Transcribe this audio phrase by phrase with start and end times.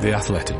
[0.00, 0.56] The Athletic.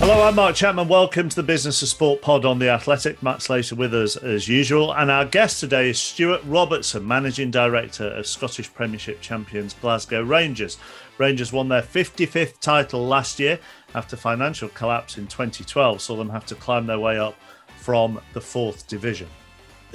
[0.00, 0.88] Hello, I'm Mark Chapman.
[0.88, 3.22] Welcome to the Business of Sport pod on The Athletic.
[3.22, 4.92] Matt Slater with us as usual.
[4.92, 10.76] And our guest today is Stewart Robertson, Managing Director of Scottish Premiership champions Glasgow Rangers.
[11.18, 13.60] Rangers won their 55th title last year
[13.94, 17.34] after financial collapse in 2012 saw them have to climb their way up
[17.78, 19.28] from the fourth division.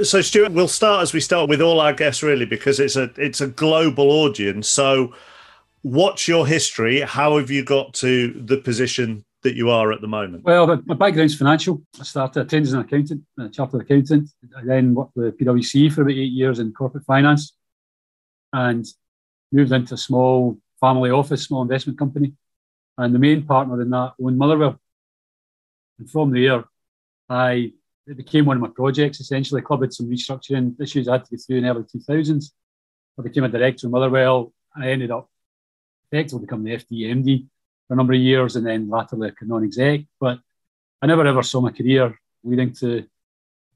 [0.03, 3.11] So, Stewart, we'll start as we start with all our guests, really, because it's a
[3.17, 4.69] it's a global audience.
[4.69, 5.13] So,
[5.81, 7.01] what's your history?
[7.01, 10.43] How have you got to the position that you are at the moment?
[10.43, 11.81] Well, my background's financial.
[11.99, 14.29] I started, trained as an accountant, a uh, chartered accountant.
[14.55, 17.53] I then worked with PwC for about eight years in corporate finance
[18.53, 18.85] and
[19.51, 22.33] moved into a small family office, small investment company.
[22.99, 24.77] And the main partner in that owned Motherwell.
[25.99, 26.65] And from there,
[27.29, 27.71] I
[28.05, 29.21] it became one of my projects.
[29.21, 31.83] Essentially, the club had some restructuring issues I had to get through in the early
[31.83, 32.51] 2000s.
[33.17, 34.51] I became a director of Motherwell.
[34.75, 35.29] I ended up
[36.11, 37.47] effectively becoming the FD MD
[37.87, 40.01] for a number of years and then latterly a non-exec.
[40.19, 40.39] But
[41.01, 43.05] I never ever saw my career leading to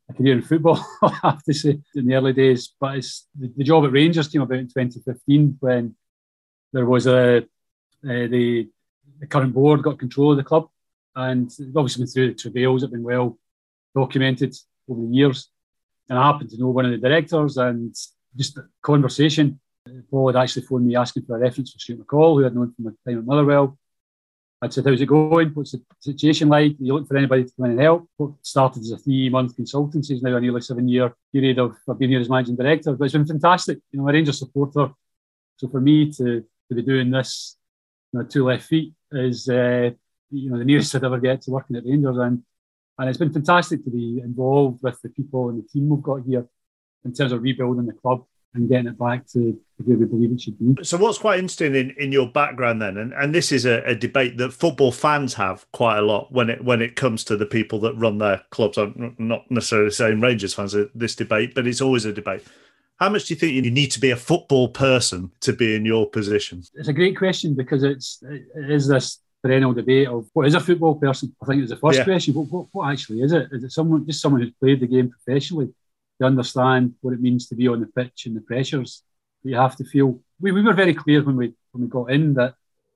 [0.10, 2.74] a career in football, I have to say, in the early days.
[2.78, 3.06] But
[3.40, 5.96] the, the job at Rangers came about in 2015 when
[6.74, 7.42] there was a, uh,
[8.04, 8.68] the,
[9.24, 10.68] the current board got control of the club.
[11.16, 13.38] And obviously been through the travails have been well
[13.96, 14.54] documented
[14.90, 15.50] over the years.
[16.10, 17.96] And I happened to know one of the directors and
[18.36, 19.62] just a conversation.
[20.12, 22.74] Paul had actually phoned me asking for a reference for Stuart McCall, who I'd known
[22.74, 23.78] from my time at Motherwell.
[24.62, 25.50] I said, How's it going?
[25.50, 26.72] What's the situation like?
[26.72, 28.10] Are you looking for anybody to come in and help?
[28.18, 31.76] What started as a three month consultancy is now a nearly seven year period of
[31.90, 32.94] I've been here as managing director.
[32.94, 33.80] But it's been fantastic.
[33.92, 34.90] You know, I'm a Rangers supporter.
[35.58, 37.58] So for me to, to be doing this,
[38.14, 39.92] you know, two left feet is, uh,
[40.32, 42.18] you know, the nearest I'd ever get to working at Rangers.
[42.18, 42.44] And,
[42.98, 46.22] and it's been fantastic to be involved with the people and the team we've got
[46.26, 46.48] here
[47.06, 48.24] in terms of rebuilding the club
[48.54, 50.84] and getting it back to where we believe it should be.
[50.84, 53.96] So, what's quite interesting in, in your background then, and, and this is a, a,
[53.96, 57.46] debate that football fans have quite a lot when it when it comes to the
[57.46, 58.78] people that run their clubs.
[58.78, 62.44] I'm not necessarily saying Rangers fans this debate, but it's always a debate.
[63.04, 65.84] How much do you think you need to be a football person to be in
[65.84, 66.64] your position?
[66.74, 70.62] It's a great question because it's it is this perennial debate of what is a
[70.62, 71.36] football person.
[71.42, 72.06] I think it's the first yeah.
[72.06, 72.34] question.
[72.34, 73.50] What, what, what actually is it?
[73.52, 75.74] Is it someone just someone who's played the game professionally?
[76.22, 79.04] to understand what it means to be on the pitch and the pressures
[79.44, 80.22] that you have to feel.
[80.40, 82.54] We, we were very clear when we when we got in that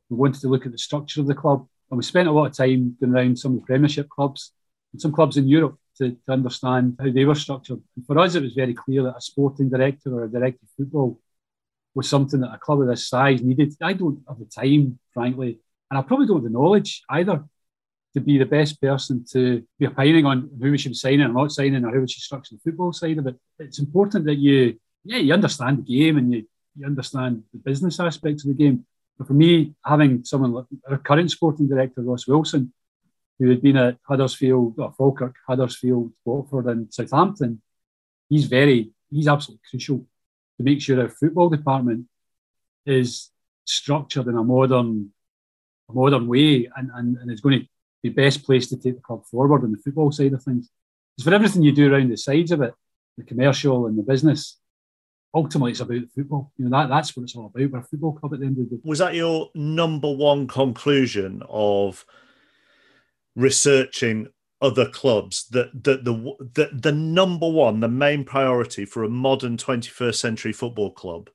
[0.09, 2.45] we wanted to look at the structure of the club, and we spent a lot
[2.45, 4.53] of time going around some of the Premiership clubs
[4.93, 7.81] and some clubs in Europe to, to understand how they were structured.
[7.95, 10.69] And for us, it was very clear that a sporting director or a director of
[10.77, 11.19] football
[11.95, 13.73] was something that a club of this size needed.
[13.81, 15.59] I don't have the time, frankly,
[15.89, 17.43] and I probably don't have the knowledge either
[18.13, 21.33] to be the best person to be opining on who we should be signing or
[21.33, 23.35] not signing or how we should structure the football side of it.
[23.59, 26.47] It's important that you, yeah, you understand the game and you,
[26.77, 28.85] you understand the business aspects of the game.
[29.17, 32.73] But for me, having someone like our current sporting director, Ross Wilson,
[33.39, 37.61] who had been at Huddersfield, well, Falkirk, Huddersfield, Watford, and Southampton,
[38.29, 39.99] he's very, he's absolutely crucial
[40.57, 42.05] to make sure our football department
[42.85, 43.29] is
[43.65, 45.11] structured in a modern,
[45.89, 47.67] a modern way and, and, and is going to
[48.01, 50.69] be best placed to take the club forward on the football side of things.
[51.15, 52.73] Because for everything you do around the sides of it,
[53.17, 54.57] the commercial and the business,
[55.33, 56.51] ultimately it's about football.
[56.57, 57.71] You know, that, that's what it's all about.
[57.71, 58.81] We're a football club at the end of the day.
[58.83, 62.05] Was that your number one conclusion of
[63.37, 64.27] researching
[64.59, 66.13] other clubs that the, the
[66.55, 71.29] the the number one, the main priority for a modern 21st century football club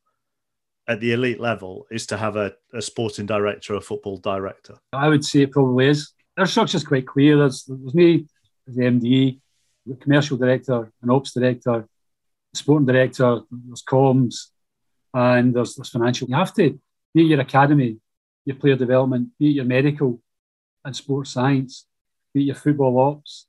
[0.88, 4.74] at the elite level is to have a, a sporting director, a football director?
[4.92, 6.12] I would say it probably is
[6.44, 7.38] structure is quite clear.
[7.38, 8.26] There's, there's me
[8.68, 9.40] as the MD,
[9.86, 11.86] the commercial director, an ops director,
[12.54, 14.48] sporting director, there's comms,
[15.14, 16.28] and there's, there's financial.
[16.28, 16.78] You have to
[17.14, 17.98] be your academy,
[18.44, 20.20] your player development, be your medical
[20.84, 21.86] and sports science,
[22.40, 23.46] your football ops.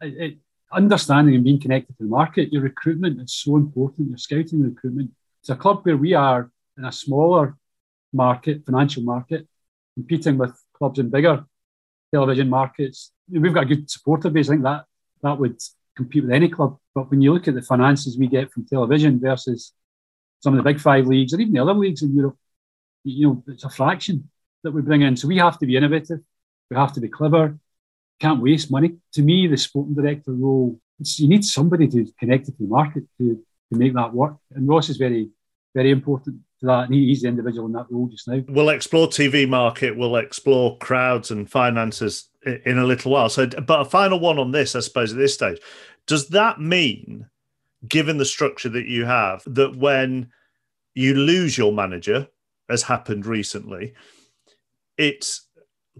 [0.00, 0.38] It, it,
[0.72, 5.10] understanding and being connected to the market, your recruitment is so important, your scouting recruitment.
[5.40, 7.56] It's a club where we are in a smaller
[8.12, 9.46] market, financial market,
[9.94, 11.44] competing with clubs in bigger
[12.12, 13.12] television markets.
[13.28, 14.48] We've got a good supporter base.
[14.48, 14.84] I think that
[15.22, 15.60] that would
[15.96, 16.78] compete with any club.
[16.94, 19.72] But when you look at the finances we get from television versus
[20.40, 22.36] some of the big five leagues or even the other leagues in Europe,
[23.04, 24.28] you know, it's a fraction
[24.62, 25.16] that we bring in.
[25.16, 26.20] So we have to be innovative.
[26.70, 27.58] We have to be clever.
[28.20, 28.96] Can't waste money.
[29.14, 33.04] To me, the sporting director role, you need somebody to connect it to the market
[33.18, 33.34] to,
[33.72, 34.36] to make that work.
[34.54, 35.28] And Ross is very,
[35.74, 36.84] very important to that.
[36.86, 38.42] And he, he's the individual in that role just now.
[38.48, 39.96] We'll explore TV market.
[39.96, 42.28] We'll explore crowds and finances
[42.64, 43.28] in a little while.
[43.28, 45.58] So, but a final one on this, I suppose, at this stage.
[46.06, 47.26] Does that mean,
[47.86, 50.30] given the structure that you have, that when
[50.94, 52.28] you lose your manager,
[52.68, 53.94] as happened recently,
[54.96, 55.45] it's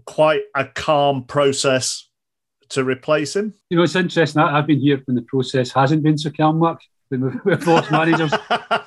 [0.05, 2.07] quite a calm process
[2.69, 3.53] to replace him?
[3.69, 4.41] You know, it's interesting.
[4.41, 6.81] I've been here when the process hasn't been so calm, Mark.
[7.09, 8.33] When we've lost managers,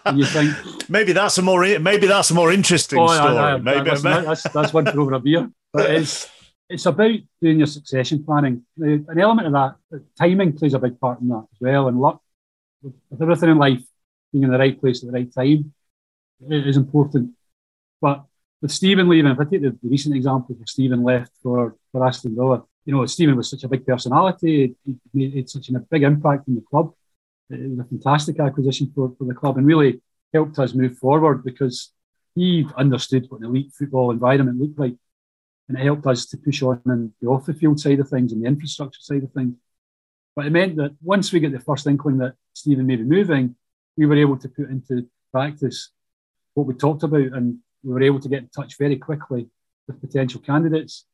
[0.05, 0.55] and you think
[0.91, 3.39] maybe that's a more maybe that's a more interesting oh, story.
[3.39, 5.51] I, I, maybe listen, that's that's one for over a beer.
[5.73, 6.29] But it's
[6.69, 8.63] it's about doing your succession planning.
[8.79, 12.21] An element of that, timing plays a big part in that as well, and luck.
[12.83, 13.83] With everything in life,
[14.33, 15.73] being in the right place at the right time
[16.49, 17.33] is important.
[18.01, 18.25] But
[18.63, 22.35] with Steven leaving, if I take the, recent example of Steven left for, for Aston
[22.35, 26.49] Villa, you know, Steven was such a big personality, he made such a big impact
[26.49, 26.93] in the club.
[27.49, 30.01] It was a fantastic acquisition for, for the club and really
[30.33, 31.93] helped us move forward because
[32.35, 34.95] he understood what an elite football environment looked like.
[35.69, 38.33] And it helped us to push on in the off the field side of things
[38.33, 39.55] and the infrastructure side of things.
[40.37, 43.57] But it meant that once we get the first inkling that Steven may be moving,
[43.97, 45.91] we were able to put into practice
[46.55, 49.49] what we talked about, and we were able to get in touch very quickly
[49.87, 51.07] with potential candidates.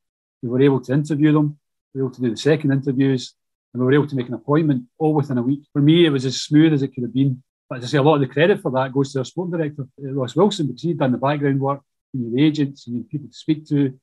[0.43, 1.59] We were able to interview them.
[1.95, 3.35] We were able to do the second interviews,
[3.73, 5.63] and we were able to make an appointment all within a week.
[5.73, 7.43] For me, it was as smooth as it could have been.
[7.69, 9.51] But as I say, a lot of the credit for that goes to our sport
[9.51, 11.81] director, uh, Ross Wilson, because he'd done the background work,
[12.13, 13.99] you the agents, you knew people to speak to,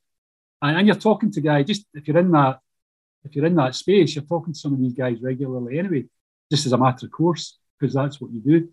[0.61, 1.67] and, and you're talking to guys.
[1.67, 2.59] Just if you're in that,
[3.23, 6.05] if you're in that space, you're talking to some of these guys regularly anyway,
[6.51, 8.69] just as a matter of course, because that's what you do.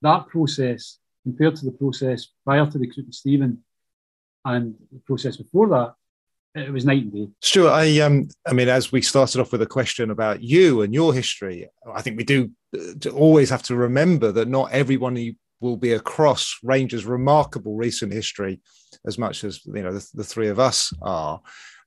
[0.00, 3.58] That process compared to the process prior to recruiting Steven
[4.44, 5.94] and the process before that,
[6.54, 7.28] it was night and day.
[7.40, 10.92] Stewart, I um, I mean, as we started off with a question about you and
[10.92, 15.76] your history, I think we do uh, always have to remember that not everyone will
[15.76, 18.60] be across Rangers' remarkable recent history
[19.06, 21.40] as much as you know the, the three of us are.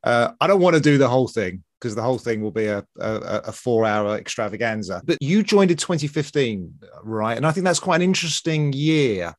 [0.03, 2.65] Uh, I don't want to do the whole thing because the whole thing will be
[2.65, 3.13] a, a,
[3.45, 5.03] a four hour extravaganza.
[5.05, 6.73] But you joined in 2015,
[7.03, 7.37] right?
[7.37, 9.35] And I think that's quite an interesting year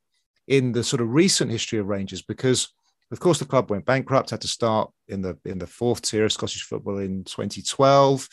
[0.47, 2.69] in the sort of recent history of Rangers because,
[3.11, 6.25] of course, the club went bankrupt, had to start in the in the fourth tier
[6.25, 8.29] of Scottish football in 2012,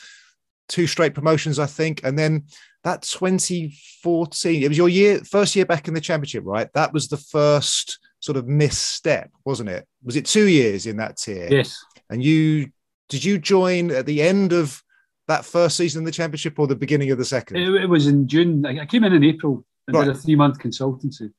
[0.69, 2.43] two straight promotions, I think, and then
[2.83, 4.61] that 2014.
[4.61, 6.71] It was your year, first year back in the championship, right?
[6.75, 9.87] That was the first sort of misstep, wasn't it?
[10.03, 11.47] Was it two years in that tier?
[11.49, 11.83] Yes.
[12.11, 12.69] And you
[13.09, 14.81] did you join at the end of
[15.27, 17.57] that first season in the championship or the beginning of the second?
[17.57, 18.65] It, it was in June.
[18.65, 20.05] I came in in April and right.
[20.05, 21.31] did a three month consultancy.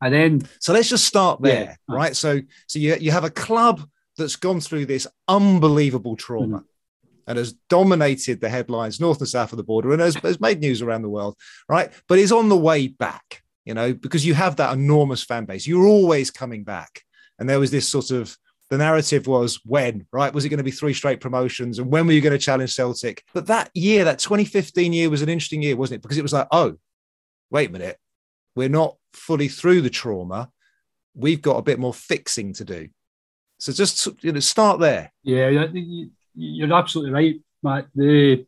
[0.00, 1.94] And then So let's just start there, yeah.
[1.94, 2.14] right?
[2.14, 3.82] So so you, you have a club
[4.16, 6.58] that's gone through this unbelievable trauma.
[6.58, 6.64] Mm-hmm.
[7.26, 10.60] And has dominated the headlines north and south of the border and has, has made
[10.60, 11.36] news around the world,
[11.68, 11.92] right?
[12.08, 15.66] But is on the way back, you know, because you have that enormous fan base.
[15.66, 17.02] You're always coming back.
[17.38, 18.34] And there was this sort of
[18.70, 20.32] the narrative was when, right?
[20.32, 21.78] Was it going to be three straight promotions?
[21.78, 23.24] And when were you going to challenge Celtic?
[23.32, 26.02] But that year, that 2015 year was an interesting year, wasn't it?
[26.02, 26.76] Because it was like, oh,
[27.50, 27.98] wait a minute,
[28.54, 30.50] we're not fully through the trauma.
[31.14, 32.88] We've got a bit more fixing to do.
[33.58, 35.12] So just you know, start there.
[35.24, 35.66] Yeah,
[36.34, 37.88] you're absolutely right, Matt.
[37.94, 38.46] The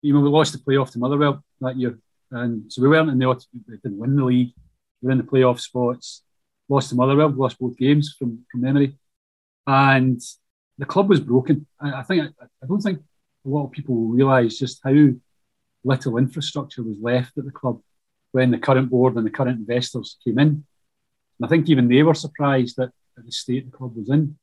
[0.00, 1.98] you know we lost the playoff to Motherwell that year,
[2.30, 3.28] and so we weren't in the
[3.68, 4.52] we didn't win the league.
[5.02, 6.22] We were in the playoff spots.
[6.68, 7.30] Lost to Motherwell.
[7.30, 8.96] Lost both games from from memory
[9.66, 10.20] and
[10.78, 11.66] the club was broken.
[11.80, 13.00] I, think I, don't think
[13.44, 14.94] a lot of people realise just how
[15.84, 17.80] little infrastructure was left at the club
[18.32, 20.48] when the current board and the current investors came in.
[20.48, 24.36] And I think even they were surprised at, the state the club was in.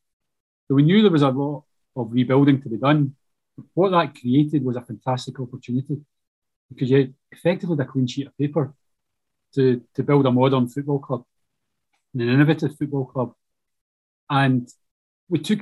[0.68, 1.66] So we knew there was a lot
[1.98, 3.16] of rebuilding to be done.
[3.74, 6.00] What that created was a fantastic opportunity
[6.70, 8.74] because you effectively had a clean sheet of paper
[9.56, 11.26] to, to build a modern football club,
[12.14, 13.34] an innovative football club.
[14.30, 14.70] And
[15.32, 15.60] we took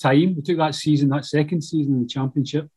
[0.00, 0.36] time.
[0.36, 2.68] We took that season, that second season in the championship.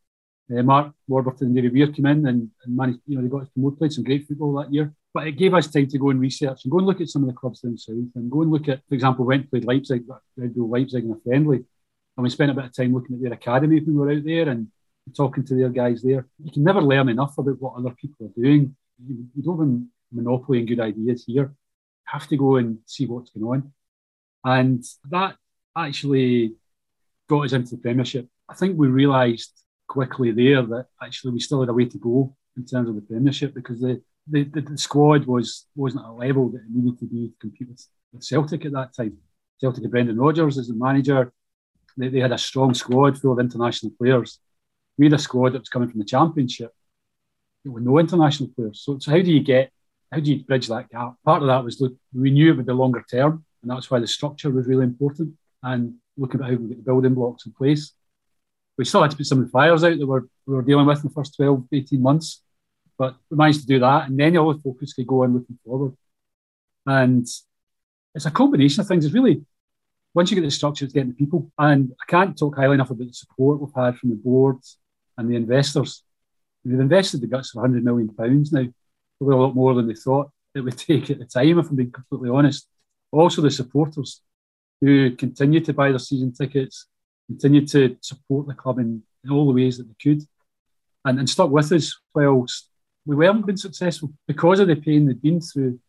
[0.52, 3.44] Uh, Mark Warburton and David Weir came in and, and managed, you know, they got
[3.44, 4.94] us promoted, played some great football that year.
[5.14, 7.24] But it gave us time to go and research and go and look at some
[7.24, 9.66] of the clubs down south and go and look at, for example, went and played
[9.66, 10.04] Leipzig,
[10.38, 11.58] Red Bull Leipzig in a friendly.
[11.58, 14.24] And we spent a bit of time looking at their academy when we were out
[14.24, 14.68] there and
[15.16, 16.28] talking to their guys there.
[16.44, 18.76] You can never learn enough about what other people are doing.
[19.06, 21.44] You, you don't have a monopoly good ideas here.
[21.44, 21.56] You
[22.06, 23.74] have to go and see what's going on.
[24.44, 25.36] And that
[25.78, 26.56] actually
[27.30, 28.28] got us into the Premiership.
[28.48, 29.52] I think we realised
[29.88, 33.02] quickly there that actually we still had a way to go in terms of the
[33.02, 37.00] Premiership because the, the, the, the squad was, wasn't at a level that it needed
[37.00, 39.18] to be to compete with, with Celtic at that time.
[39.60, 41.32] Celtic had Brendan Rodgers as the manager.
[41.98, 44.40] They, they had a strong squad full of international players.
[44.98, 46.74] We had a squad that was coming from the Championship
[47.66, 48.82] with no international players.
[48.84, 49.72] So, so how do you get,
[50.12, 51.14] how do you bridge that gap?
[51.26, 54.00] Part of that was look, we knew it would be longer term, and that's why
[54.00, 55.34] the structure was really important.
[55.64, 57.94] And looking at how we get the building blocks in place.
[58.78, 60.86] We still had to put some of the fires out that we're, we were dealing
[60.86, 62.42] with in the first 12, 18 months,
[62.98, 64.08] but we managed to do that.
[64.08, 65.96] And then all the focus could go on looking forward.
[66.86, 67.28] And
[68.16, 69.06] it's a combination of things.
[69.06, 69.44] It's really,
[70.14, 71.52] once you get the structure, it's getting the people.
[71.58, 74.58] And I can't talk highly enough about the support we've had from the board
[75.18, 76.04] and the investors.
[76.64, 78.66] We've invested the guts of 100 million pounds now,
[79.18, 81.76] probably a lot more than they thought it would take at the time, if I'm
[81.76, 82.68] being completely honest.
[83.12, 84.22] Also, the supporters
[84.82, 86.88] who continued to buy their season tickets,
[87.28, 90.24] continued to support the club in, in all the ways that they could,
[91.06, 92.70] and, and stuck with us whilst
[93.06, 95.80] we weren't been successful because of the pain they'd been through.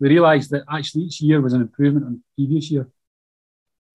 [0.00, 2.88] We realised that actually each year was an improvement on the previous year.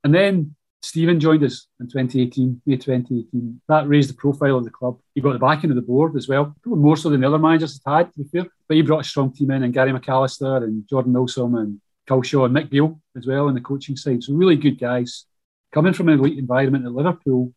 [0.03, 3.61] And then Steven joined us in 2018, May 2018.
[3.67, 4.97] That raised the profile of the club.
[5.13, 7.37] He got the backing of the board as well, probably more so than the other
[7.37, 8.49] managers had, to be fair.
[8.67, 12.45] But he brought a strong team in, and Gary McAllister and Jordan Milsom and Culshaw
[12.45, 14.23] and Mick Beale as well in the coaching side.
[14.23, 15.25] So really good guys
[15.71, 17.53] coming from an elite environment at Liverpool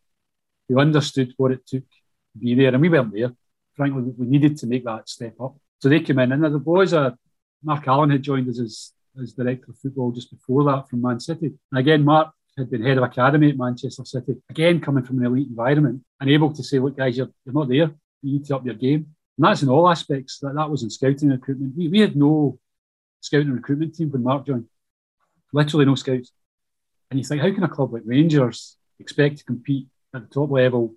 [0.69, 2.69] who understood what it took to be there.
[2.69, 3.33] And we weren't there.
[3.75, 5.57] Frankly, we needed to make that step up.
[5.81, 6.33] So they came in.
[6.33, 7.17] And the boys are
[7.65, 11.21] Mark Allen had joined us as, as director of football just before that from Man
[11.21, 11.53] City.
[11.71, 15.27] And again, Mark had been head of academy at Manchester City, again coming from an
[15.27, 17.91] elite environment and able to say, look, guys, you're, you're not there.
[18.23, 19.07] You need to up your game.
[19.39, 20.39] And that's in all aspects.
[20.41, 21.75] That, that was in scouting recruitment.
[21.75, 22.59] We, we had no
[23.23, 24.67] scouting and recruitment team when Mark joined.
[25.53, 26.33] Literally no scouts.
[27.11, 30.51] And you think, how can a club like Rangers expect to compete at the top
[30.51, 30.95] level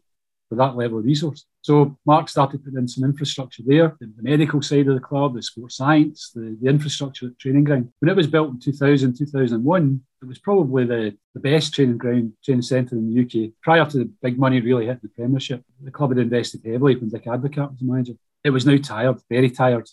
[0.49, 1.45] with that level of resource?
[1.61, 5.43] So Mark started putting in some infrastructure there, the, medical side of the club, the
[5.43, 7.91] sports science, the, the infrastructure at training ground.
[7.99, 12.33] When it was built in 2000, 2001, it was probably the, the best training ground,
[12.43, 13.51] training centre in the UK.
[13.61, 17.09] Prior to the big money really hitting the Premiership, the club had invested heavily when
[17.09, 18.13] Dick Advocaat was the manager.
[18.43, 19.89] It was now tired, very tired.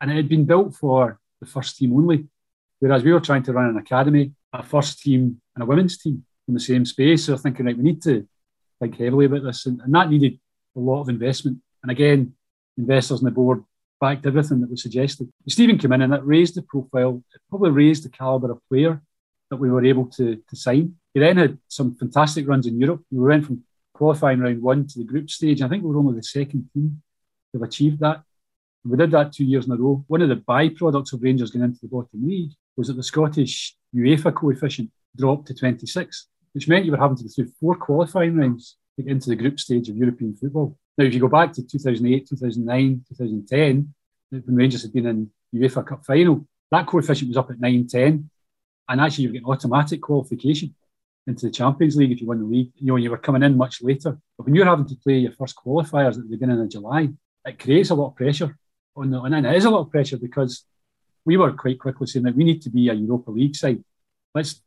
[0.00, 2.26] And it had been built for the first team only.
[2.80, 6.24] Whereas we were trying to run an academy, a first team, and a women's team
[6.48, 7.24] in the same space.
[7.24, 8.26] So thinking, right, we need to
[8.80, 9.66] think heavily about this.
[9.66, 10.38] And, and that needed
[10.76, 11.58] a lot of investment.
[11.82, 12.34] And again,
[12.76, 13.64] investors on the board
[14.00, 15.28] backed everything that was suggested.
[15.48, 19.00] Steven came in and that raised the profile, it probably raised the calibre of player
[19.50, 20.96] that we were able to, to sign.
[21.12, 23.02] He then had some fantastic runs in Europe.
[23.10, 23.62] We went from
[23.94, 25.62] qualifying round one to the group stage.
[25.62, 27.02] I think we were only the second team
[27.52, 28.22] to have achieved that.
[28.86, 30.04] We did that two years in a row.
[30.08, 33.74] One of the byproducts of Rangers going into the bottom league was that the Scottish
[33.94, 38.36] UEFA coefficient dropped to 26, which meant you were having to go through four qualifying
[38.36, 40.76] rounds to get into the group stage of European football.
[40.98, 43.94] Now, if you go back to 2008, 2009, 2010,
[44.30, 48.30] when Rangers had been in UEFA Cup final, that coefficient was up at 9, 10.
[48.90, 50.74] And actually, you were getting automatic qualification
[51.26, 52.70] into the Champions League if you won the league.
[52.76, 54.18] You know, you were coming in much later.
[54.36, 57.08] But when you're having to play your first qualifiers at the beginning of July,
[57.46, 58.58] it creates a lot of pressure
[58.96, 60.64] on the, and it is a lot of pressure because
[61.24, 63.82] we were quite quickly saying that we need to be a Europa League side.
[64.34, 64.60] Let's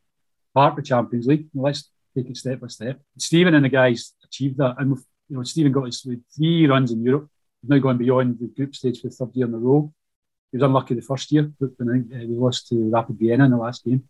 [0.54, 1.48] part the Champions League.
[1.54, 3.00] Let's take it step by step.
[3.18, 4.98] Steven and the guys achieved that, and
[5.30, 6.06] you know Steven got his
[6.36, 7.30] three runs in Europe.
[7.62, 9.92] He's now going beyond the group stage for the third year in a row.
[10.52, 13.58] He was unlucky the first year when uh, we lost to Rapid Vienna in the
[13.58, 14.08] last game.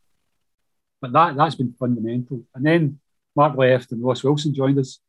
[1.02, 2.44] But that that's been fundamental.
[2.56, 3.00] And then
[3.36, 5.00] Mark left and Ross Wilson joined us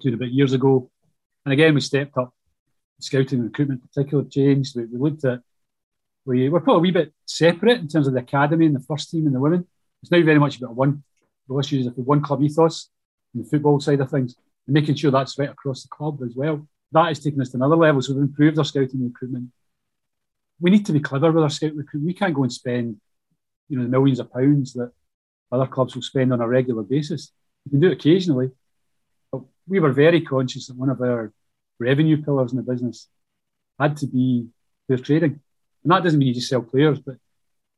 [0.00, 0.90] two and a bit years ago.
[1.44, 2.32] And again, we stepped up
[3.02, 4.76] scouting and recruitment in particular changed.
[4.76, 5.40] We, we, looked at
[6.24, 9.10] we were probably a wee bit separate in terms of the academy and the first
[9.10, 9.66] team and the women.
[10.02, 11.02] It's now very much about one.
[11.48, 12.88] The issue is the one club ethos
[13.34, 16.34] and the football side of things, and making sure that's right across the club as
[16.34, 16.66] well.
[16.92, 18.02] That has taken us to another level.
[18.02, 19.48] So we've improved our scouting and recruitment.
[20.60, 22.06] We need to be clever with our scout recruitment.
[22.06, 23.00] We can't go and spend,
[23.68, 24.92] you know, the millions of pounds that
[25.50, 27.32] other clubs will spend on a regular basis.
[27.64, 28.50] We can do it occasionally,
[29.30, 31.32] but we were very conscious that one of our
[31.82, 33.08] revenue pillars in the business
[33.78, 34.46] had to be
[34.86, 35.40] player trading.
[35.82, 37.16] And that doesn't mean you just sell players, but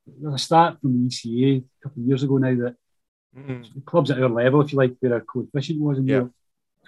[0.06, 2.76] there's a start from the ECA a couple of years ago now that
[3.37, 3.80] mm-hmm.
[3.87, 6.14] clubs at our level, if you like, where our coefficient was in yeah.
[6.16, 6.32] Europe,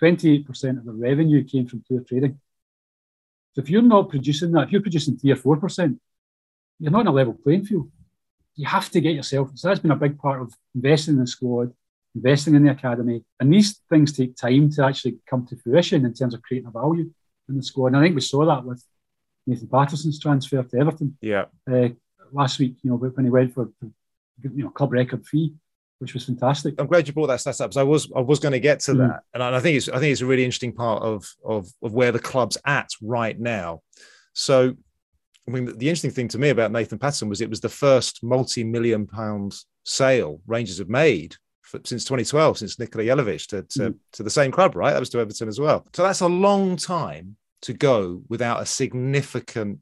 [0.01, 2.39] 28% of the revenue came from player trading.
[3.55, 5.99] So if you're not producing that, if you're producing 3 or 4%,
[6.79, 7.91] you're not on a level playing field.
[8.55, 9.51] You have to get yourself.
[9.55, 11.73] So that's been a big part of investing in the squad,
[12.17, 13.23] investing in the academy.
[13.39, 16.73] And these things take time to actually come to fruition in terms of creating a
[16.73, 17.11] value
[17.49, 17.89] in the squad.
[17.89, 18.83] And I think we saw that with
[19.47, 21.17] Nathan Patterson's transfer to Everton.
[21.21, 21.45] Yeah.
[21.71, 21.91] Uh,
[22.33, 23.71] last week, you know, when he went for,
[24.43, 25.55] you know, club record fee.
[25.99, 26.75] which was fantastic.
[26.79, 27.71] I'm glad you brought that stats up.
[27.71, 29.09] because I was I was going to get to mm.
[29.09, 31.93] that, and I think it's I think it's a really interesting part of of of
[31.93, 33.81] where the club's at right now.
[34.35, 34.75] So,
[35.49, 38.23] I mean, the interesting thing to me about Nathan Patterson was it was the first
[38.23, 43.99] multi-million pound sale Rangers have made for, since 2012, since Nikola Jelavic to to, mm.
[44.13, 44.93] to the same club, right?
[44.93, 45.87] That was to Everton as well.
[45.93, 49.81] So that's a long time to go without a significant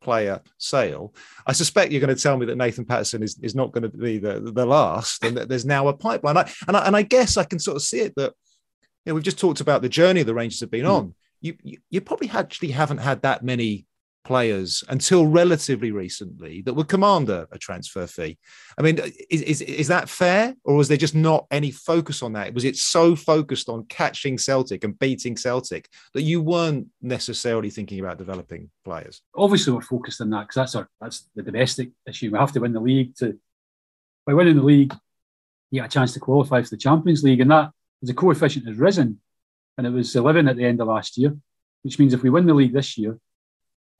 [0.00, 1.14] player sale.
[1.46, 3.90] I suspect you're going to tell me that Nathan Patterson is, is not going to
[3.90, 6.36] be the, the last and that there's now a pipeline.
[6.36, 8.32] I, and, I, and I guess I can sort of see it that
[9.04, 10.92] you know, we've just talked about the journey the Rangers have been mm.
[10.92, 11.14] on.
[11.40, 13.86] You, you, you probably actually haven't had that many
[14.24, 18.38] players until relatively recently that would command a, a transfer fee.
[18.78, 18.98] I mean,
[19.30, 22.54] is, is, is that fair, or was there just not any focus on that?
[22.54, 28.00] Was it so focused on catching Celtic and beating Celtic that you weren't necessarily thinking
[28.00, 29.22] about developing players?
[29.34, 32.30] Obviously, we're focused on that because that's our that's the domestic issue.
[32.30, 33.38] We have to win the league to
[34.26, 34.94] by winning the league,
[35.70, 37.70] you get a chance to qualify for the Champions League, and that
[38.02, 39.20] the coefficient has risen,
[39.78, 41.36] and it was 11 at the end of last year,
[41.82, 43.18] which means if we win the league this year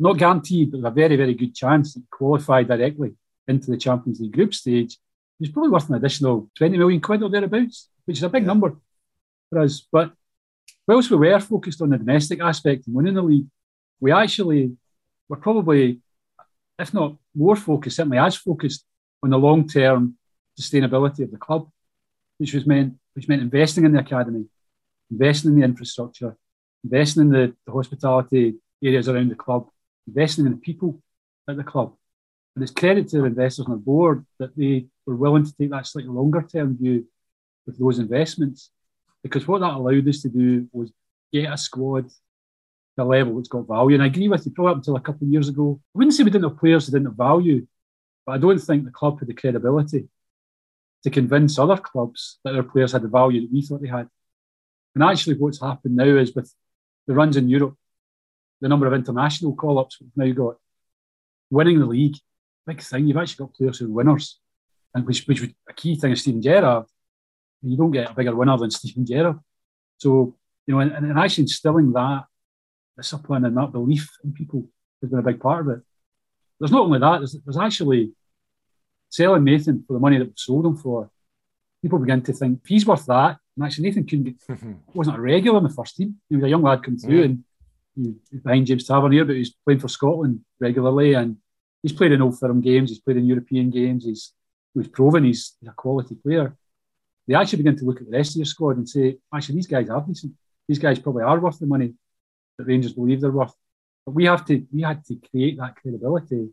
[0.00, 3.14] not guaranteed, but a very, very good chance to qualify directly
[3.47, 4.97] into the Champions League group stage.
[5.38, 8.49] It's probably worth an additional 20 million quid or thereabouts, which is a big yeah.
[8.49, 8.76] number
[9.50, 9.87] for us.
[9.92, 10.12] But
[10.87, 13.47] whilst we were focused on the domestic aspect and winning the league,
[14.00, 14.76] we actually
[15.28, 16.00] were probably,
[16.78, 18.85] if not more focused, certainly as focused
[19.23, 20.16] on the long term
[20.59, 21.69] sustainability of the club,
[22.38, 24.47] which was meant which meant investing in the academy,
[25.11, 26.37] investing in the infrastructure,
[26.85, 29.69] investing in the, the hospitality areas around the club,
[30.11, 31.00] investing in the people
[31.49, 31.95] at the club.
[32.55, 35.71] And it's credit to the investors on the board that they were willing to take
[35.71, 37.07] that slightly longer term view
[37.67, 38.71] with those investments.
[39.23, 40.93] Because what that allowed us to do was
[41.33, 42.09] get a squad
[42.97, 43.95] to a level that's got value.
[43.95, 46.14] And I agree with you, probably up until a couple of years ago, I wouldn't
[46.14, 47.67] say we didn't have players that didn't have value,
[48.26, 50.09] but I don't think the club had the credibility
[51.05, 54.09] to convince other clubs that their players had the value that we thought they had.
[54.95, 56.52] And actually, what's happened now is with
[57.07, 57.76] the runs in Europe,
[58.61, 60.57] the number of international call ups we've now got.
[61.50, 62.17] Winning the league,
[62.67, 63.06] big thing.
[63.06, 64.39] You've actually got players who are winners,
[64.95, 66.87] and which which was a key thing of Steven Gerrard.
[67.63, 69.39] You don't get a bigger winner than Steven Gerrard.
[69.99, 72.25] So you know, and, and actually instilling that
[72.97, 74.69] discipline and that belief in people
[75.00, 75.80] has been a big part of it.
[76.58, 77.19] There's not only that.
[77.19, 78.13] There's, there's actually
[79.08, 81.11] selling Nathan for the money that we sold him for.
[81.82, 83.39] People begin to think he's worth that.
[83.56, 84.58] And actually, Nathan couldn't get,
[84.95, 86.17] wasn't a regular in the first team.
[86.28, 87.25] He was a young lad come through, mm.
[87.25, 87.45] and
[88.43, 91.36] behind James Tavernier, but he's playing for Scotland regularly, and
[91.82, 92.91] he's played in Old Firm games.
[92.91, 94.04] He's played in European games.
[94.04, 94.32] He's
[94.75, 96.56] he's proven he's, a quality player.
[97.26, 99.67] They actually begin to look at the rest of your squad and say, actually, these
[99.67, 100.32] guys are decent.
[100.69, 101.95] These guys probably are worth the money
[102.58, 103.54] that Rangers believe they're worth.
[104.06, 106.49] But we have to we had to create that credibility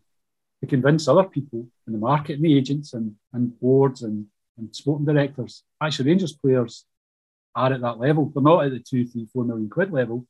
[0.61, 4.25] to convince other people in the market and the agents and, and boards and,
[4.57, 5.63] and sporting directors.
[5.81, 6.85] Actually, Rangers players
[7.55, 8.31] are at that level.
[8.33, 10.25] They're not at the two, three, four million quid level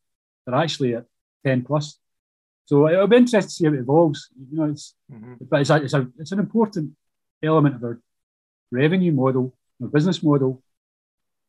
[0.48, 1.06] they're actually at
[1.46, 2.00] 10 plus.
[2.66, 4.30] So it'll be interesting to see how it evolves.
[4.52, 5.34] You know, it's mm-hmm.
[5.50, 6.92] but it's a, it's a it's an important
[7.42, 8.00] element of our
[8.72, 10.62] revenue model, our business model,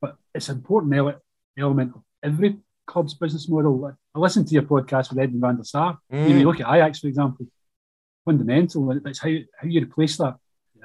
[0.01, 1.21] but it's an important ele-
[1.59, 3.93] element of every club's business model.
[4.15, 5.99] I listened to your podcast with Edwin van der Sar.
[6.13, 6.23] Mm.
[6.23, 7.47] You, know, you look at Ajax, for example,
[8.25, 8.93] fundamental.
[9.05, 9.31] It's how
[9.61, 10.37] how you replace that.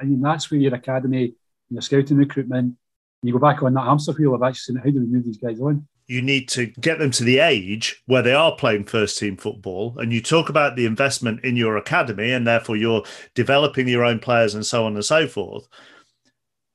[0.01, 1.35] I mean, that's where your academy,
[1.69, 2.75] your scouting recruitment,
[3.23, 5.37] you go back on that hamster wheel of actually saying, how do we move these
[5.37, 5.87] guys on?
[6.07, 9.97] You need to get them to the age where they are playing first team football.
[9.97, 13.03] And you talk about the investment in your academy and therefore you're
[13.35, 15.67] developing your own players and so on and so forth.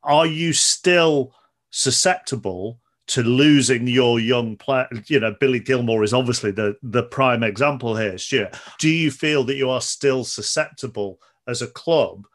[0.03, 1.35] Are you still
[1.71, 4.88] susceptible to losing your young player?
[5.07, 8.57] You know, Billy Gilmour is obviously the, the prime example here, Stewart.
[8.79, 12.27] Do you feel that you are still susceptible as a club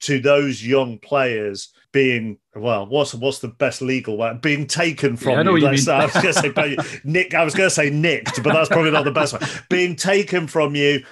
[0.00, 4.38] to those young players being well, what's what's the best legal way?
[4.40, 5.56] Being taken from yeah, you.
[5.56, 7.34] you I was going to say Nick.
[7.34, 9.42] I was going to say nicked, but that's probably not the best one.
[9.68, 11.04] Being taken from you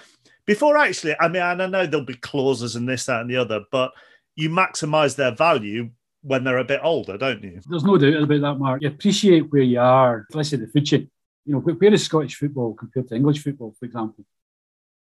[0.46, 1.14] before actually.
[1.20, 3.92] I mean, and I know there'll be clauses and this, that, and the other, but
[4.34, 5.90] you maximise their value
[6.22, 7.60] when they're a bit older, don't you?
[7.68, 8.82] There's no doubt about that, Mark.
[8.82, 10.26] You appreciate where you are.
[10.32, 11.10] Let's say the food chain.
[11.44, 14.24] You know, where is Scottish football compared to English football, for example?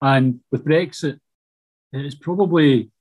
[0.01, 1.19] And with Brexit,
[1.91, 2.91] it's probably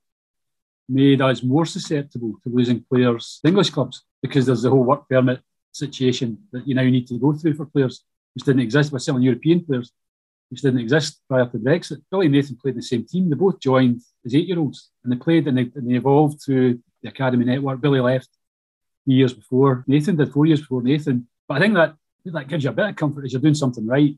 [0.88, 5.08] made us more susceptible to losing players to English clubs because there's the whole work
[5.08, 5.40] permit
[5.72, 9.22] situation that you now need to go through for players which didn't exist, with selling
[9.22, 9.92] European players,
[10.50, 12.02] which didn't exist prior to Brexit.
[12.10, 13.30] Billy and Nathan played in the same team.
[13.30, 16.42] They both joined as eight year olds and they played and they, and they evolved
[16.42, 17.80] through the academy network.
[17.80, 18.28] Billy left
[19.04, 21.26] three years before Nathan did, four years before Nathan.
[21.48, 21.94] But I think that
[22.26, 24.14] that gives you a bit of comfort as you're doing something right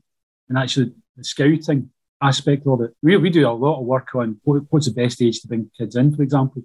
[0.49, 2.95] and actually the scouting aspect of it.
[3.01, 5.71] We, we do a lot of work on what, what's the best age to bring
[5.77, 6.63] kids in, for example.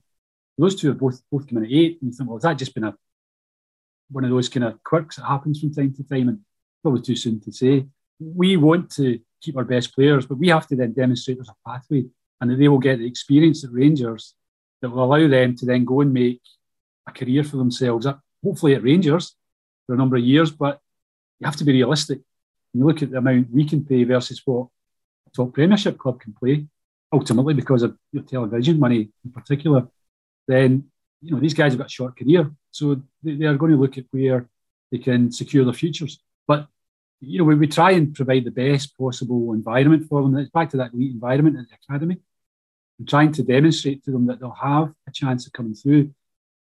[0.58, 2.58] Those two have both both come in at eight, and you think, well, has that
[2.58, 2.94] just been a
[4.10, 6.28] one of those kind of quirks that happens from time to time?
[6.28, 6.40] And
[6.84, 7.86] probably too soon to say.
[8.20, 11.68] We want to keep our best players, but we have to then demonstrate there's a
[11.68, 12.04] pathway
[12.40, 14.34] and that they will get the experience at Rangers
[14.82, 16.42] that will allow them to then go and make
[17.08, 18.06] a career for themselves,
[18.44, 19.34] hopefully at Rangers
[19.86, 20.50] for a number of years.
[20.50, 20.78] But
[21.40, 22.20] you have to be realistic.
[22.72, 24.68] When you look at the amount we can pay versus what
[25.34, 26.66] top Premiership club can play,
[27.12, 29.88] ultimately because of your television money in particular,
[30.46, 30.84] then
[31.20, 33.78] you know these guys have got a short career, so they, they are going to
[33.78, 34.48] look at where
[34.90, 36.18] they can secure their futures.
[36.46, 36.68] But
[37.20, 40.36] you know, we, we try and provide the best possible environment for them.
[40.36, 42.18] It's back to that elite environment at the academy
[42.98, 46.12] and trying to demonstrate to them that they'll have a chance of coming through.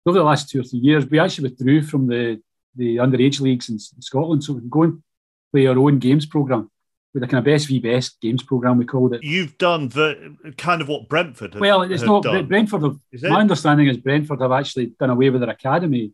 [0.05, 2.41] Over the last two or three years, we actually withdrew from the,
[2.75, 5.03] the underage leagues in, in Scotland, so we can go and
[5.51, 6.71] play our own games program
[7.13, 8.77] with a kind of best v best games program.
[8.77, 9.23] We called it.
[9.23, 11.53] You've done the kind of what Brentford.
[11.53, 12.47] Have, well, it's not done.
[12.47, 12.83] Brentford.
[12.83, 16.13] Have, my understanding is Brentford have actually done away with their academy.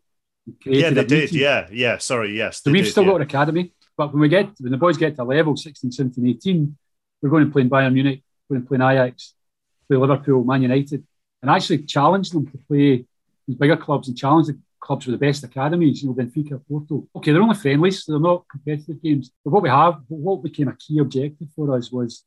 [0.64, 1.32] Yeah, they did.
[1.32, 1.98] Yeah, yeah.
[1.98, 2.62] Sorry, yes.
[2.62, 3.10] So we've did, still yeah.
[3.10, 6.26] got an academy, but when we get when the boys get to level 16, 17,
[6.26, 6.76] 18,
[7.22, 9.34] we're going to play in Bayern Munich, we're going to play in Ajax,
[9.88, 11.04] play Liverpool, Man United,
[11.42, 13.04] and actually challenge them to play
[13.46, 14.58] these bigger clubs and challenge the
[14.88, 17.06] clubs with the best academies, you know, Benfica, Porto.
[17.14, 19.30] Okay, they're only friendlies, so they're not competitive games.
[19.44, 22.24] But what we have, what became a key objective for us was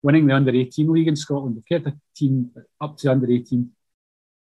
[0.00, 1.56] winning the under 18 league in Scotland.
[1.56, 3.68] We've kept a team up to under 18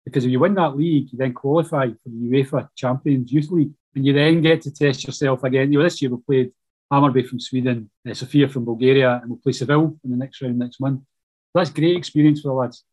[0.05, 3.73] because if you win that league, you then qualify for the UEFA Champions Youth League,
[3.93, 5.73] and you then get to test yourself again.
[5.73, 6.51] You know, this year we played
[6.89, 10.57] Hammarby from Sweden, uh, Sofia from Bulgaria, and we'll play Seville in the next round
[10.57, 11.01] next month.
[11.01, 12.85] So that's great experience for the lads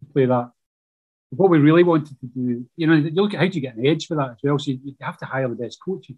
[0.00, 0.52] to play that.
[1.34, 3.76] What we really wanted to do, you know, you look at how do you get
[3.76, 4.58] an edge for that as well.
[4.58, 6.16] So you, you have to hire the best coaches.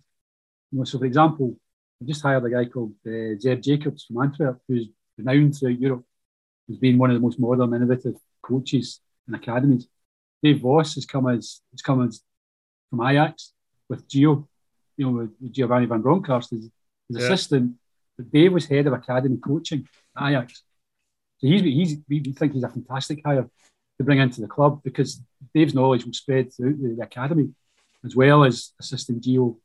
[0.73, 1.57] You know, so for example,
[2.03, 6.05] I just hired a guy called uh, Zeb Jacobs from Antwerp, who's renowned throughout Europe,
[6.67, 9.87] who's been one of the most modern, innovative coaches and academies.
[10.43, 12.21] Dave Vos has come as has come as
[12.91, 13.53] from Ajax
[13.89, 14.47] with Gio,
[14.97, 16.65] you know, with Giovanni van Bronckhorst, his,
[17.09, 17.25] his yeah.
[17.25, 17.77] assistant.
[18.17, 20.63] But Dave was head of academy coaching at Ajax.
[21.39, 23.49] So he's, he's we think he's a fantastic hire
[23.99, 25.21] to bring into the club because
[25.55, 27.51] Dave's knowledge will spread throughout the, the academy
[28.05, 29.57] as well as assisting Gio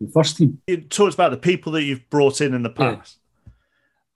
[0.00, 0.60] in the first team.
[0.66, 3.18] You talked about the people that you've brought in in the past,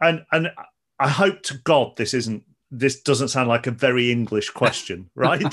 [0.01, 0.09] yeah.
[0.09, 0.51] and and
[0.99, 5.45] I hope to God this isn't this doesn't sound like a very English question, right?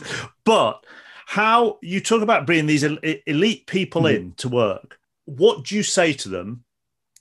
[0.43, 0.85] but
[1.25, 4.15] how you talk about bringing these elite people mm-hmm.
[4.15, 4.99] in to work.
[5.25, 6.63] What do you say to them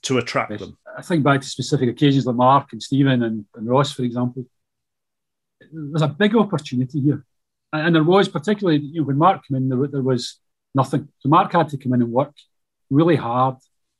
[0.03, 0.77] to attract them?
[0.97, 4.45] I think back to specific occasions like Mark and Steven and, and Ross, for example.
[5.71, 7.25] There's a big opportunity here.
[7.73, 10.39] And there was, particularly you know, when Mark came in, there, there was
[10.75, 11.07] nothing.
[11.19, 12.33] So Mark had to come in and work
[12.89, 13.55] really hard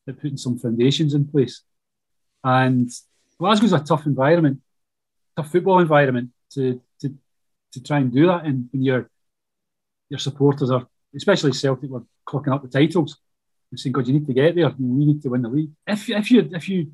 [0.07, 1.61] at putting some foundations in place.
[2.43, 2.89] And
[3.39, 4.61] Glasgow's a tough environment
[5.35, 7.13] tough football environment to to
[7.73, 8.45] to try and do that.
[8.45, 9.09] And when your
[10.09, 13.17] your supporters are, especially Celtic, were clocking up the titles
[13.71, 14.73] and saying, "God, you need to get there.
[14.77, 16.91] We need to win the league." If you if you if you,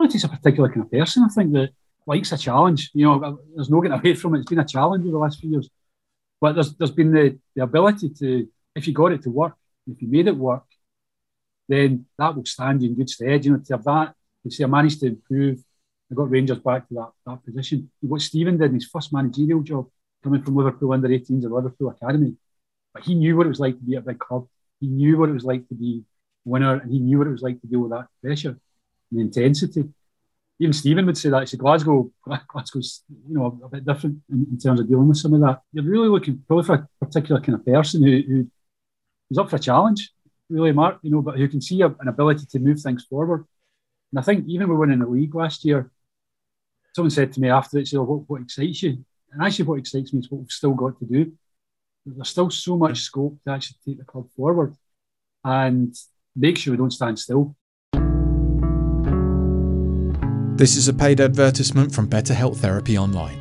[0.00, 1.24] it's a particular kind of person.
[1.24, 1.70] I think that
[2.06, 2.90] likes a challenge.
[2.94, 4.40] You know, there's no getting away from it.
[4.40, 5.68] It's been a challenge over the last few years,
[6.40, 9.54] but there's there's been the the ability to, if you got it to work,
[9.86, 10.64] if you made it work,
[11.68, 13.44] then that will stand you in good stead.
[13.44, 15.62] You know, to have that, to say I managed to improve
[16.10, 17.90] I got Rangers back to that, that position.
[18.00, 19.88] What Steven did in his first managerial job,
[20.24, 22.34] coming from Liverpool under 18s and Liverpool Academy,
[22.92, 24.46] but he knew what it was like to be at a big club.
[24.80, 26.02] He knew what it was like to be
[26.44, 28.58] winner, and he knew what it was like to deal with that pressure
[29.12, 29.88] and intensity.
[30.60, 31.40] Even Steven would say that.
[31.40, 35.16] He said Glasgow, Glasgow's you know a bit different in, in, terms of dealing with
[35.16, 35.62] some of that.
[35.72, 38.50] You're really looking probably for a particular kind of person who, who
[39.28, 40.12] who's up for a challenge,
[40.50, 40.98] really, Mark.
[41.02, 43.46] You know, but who can see a, an ability to move things forward.
[44.12, 45.90] And I think even we won in the league last year,
[46.94, 50.12] someone said to me after it, "So what, what excites you?" And actually, what excites
[50.12, 51.32] me is what we've still got to do.
[52.04, 54.74] There's still so much scope to actually take the club forward
[55.42, 55.94] and
[56.36, 57.56] make sure we don't stand still.
[60.60, 63.38] This is a paid advertisement from Better Health Therapy Online.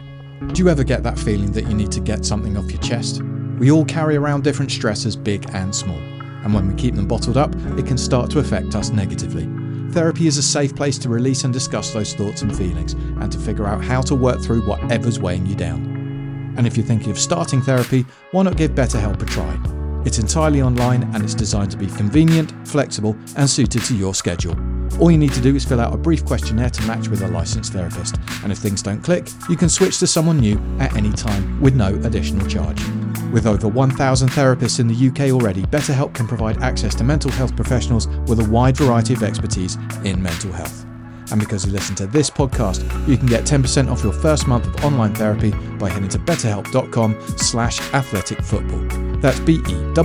[0.53, 3.21] Do you ever get that feeling that you need to get something off your chest?
[3.57, 7.35] We all carry around different stressors, big and small, and when we keep them bottled
[7.35, 9.49] up, it can start to affect us negatively.
[9.91, 13.37] Therapy is a safe place to release and discuss those thoughts and feelings and to
[13.37, 16.53] figure out how to work through whatever's weighing you down.
[16.57, 19.59] And if you're thinking of starting therapy, why not give BetterHelp a try?
[20.05, 24.55] It's entirely online and it's designed to be convenient, flexible, and suited to your schedule.
[24.99, 27.27] All you need to do is fill out a brief questionnaire to match with a
[27.27, 31.11] licensed therapist, and if things don't click, you can switch to someone new at any
[31.11, 32.83] time with no additional charge.
[33.31, 37.55] With over 1,000 therapists in the UK already, BetterHelp can provide access to mental health
[37.55, 40.88] professionals with a wide variety of expertise in mental health.
[41.31, 44.67] And because you listen to this podcast, you can get 10% off your first month
[44.67, 48.85] of online therapy by heading to betterhelp.com slash athletic football.
[49.19, 49.95] That's B-E-T-T-E-R-H-E-L-P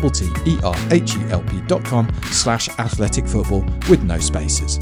[1.67, 4.79] dot com slash athletic football with no spaces.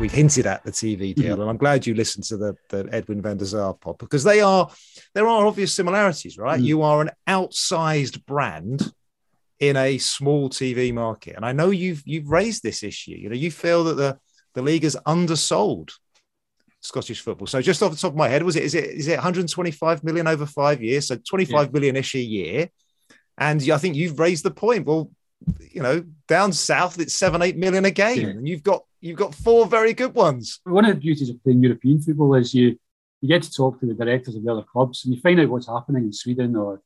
[0.00, 1.42] We hinted at the TV deal, mm-hmm.
[1.42, 4.40] and I'm glad you listened to the, the Edwin van der Sar pod because they
[4.40, 4.68] are
[5.14, 6.58] there are obvious similarities, right?
[6.58, 6.64] Mm.
[6.64, 8.92] You are an outsized brand
[9.58, 13.12] in a small TV market, and I know you've you've raised this issue.
[13.12, 14.18] You know, you feel that the
[14.54, 15.92] the league has undersold
[16.80, 17.46] Scottish football.
[17.46, 20.02] So just off the top of my head, was it is it is it 125
[20.02, 21.08] million over five years?
[21.08, 21.70] So 25 yeah.
[21.72, 22.70] million ish a year.
[23.36, 24.86] And I think you've raised the point.
[24.86, 25.10] Well,
[25.70, 28.28] you know, down south it's seven, eight million a game, yeah.
[28.28, 30.60] and you've got you've got four very good ones.
[30.64, 32.78] One of the beauties of playing European football is you
[33.20, 35.48] you get to talk to the directors of the other clubs and you find out
[35.48, 36.80] what's happening in Sweden or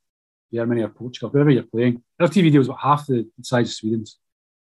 [0.53, 2.03] Germany or Portugal, wherever you're playing.
[2.19, 4.19] Our TV deal is about half the size of Sweden's.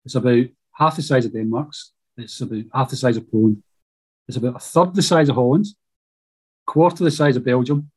[0.04, 1.92] It's about half the size of Denmark's.
[2.16, 3.62] It's about half the size of Poland.
[4.28, 5.66] It's about a third the size of Holland,
[6.66, 7.90] quarter the size of Belgium,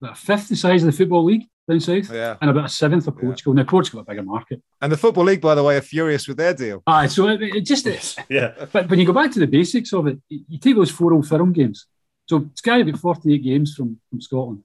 [0.00, 2.36] about a fifth the size of the Football League down south, yeah.
[2.40, 3.54] and about a seventh of Portugal.
[3.54, 3.62] Yeah.
[3.62, 4.62] Now, Portugal a bigger market.
[4.80, 6.82] And the Football League, by the way, are furious with their deal.
[6.86, 8.16] Ah, so it, it just is.
[8.28, 8.66] yeah.
[8.72, 11.26] But when you go back to the basics of it, you take those four old
[11.26, 11.86] firm games.
[12.26, 14.62] So Sky have got 48 games from, from Scotland,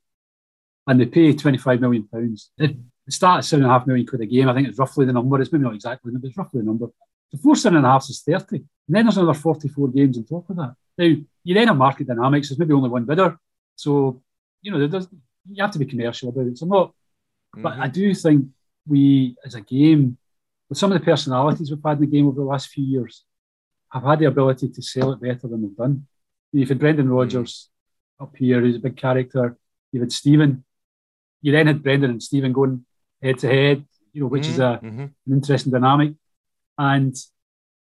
[0.88, 2.51] and they pay 25 million pounds.
[2.57, 2.77] It
[3.13, 4.47] starts at seven and a half million quid a game.
[4.47, 5.41] I think it's roughly the number.
[5.41, 6.88] It's maybe not exactly, the but it's roughly the number.
[7.31, 8.57] The four seven and a half is 30.
[8.57, 10.75] And then there's another 44 games on top of that.
[10.97, 12.49] Now, you then have market dynamics.
[12.49, 13.38] There's maybe only one bidder.
[13.75, 14.21] So,
[14.62, 15.07] you know, there's,
[15.51, 16.57] you have to be commercial about it.
[16.57, 17.62] So I'm not, mm-hmm.
[17.63, 18.47] but I do think
[18.88, 20.17] we, as a game,
[20.67, 23.23] with some of the personalities we've had in the game over the last few years,
[23.91, 26.07] have had the ability to sell it better than we've done.
[26.51, 27.69] You've had Brendan Rodgers
[28.15, 28.23] mm-hmm.
[28.25, 29.57] up here, who's a big character.
[29.91, 30.63] You've had Steven.
[31.41, 32.85] You then had Brendan and Steven going
[33.21, 34.51] head to head, you know, which mm-hmm.
[34.51, 35.01] is a, mm-hmm.
[35.01, 36.13] an interesting dynamic.
[36.77, 37.15] And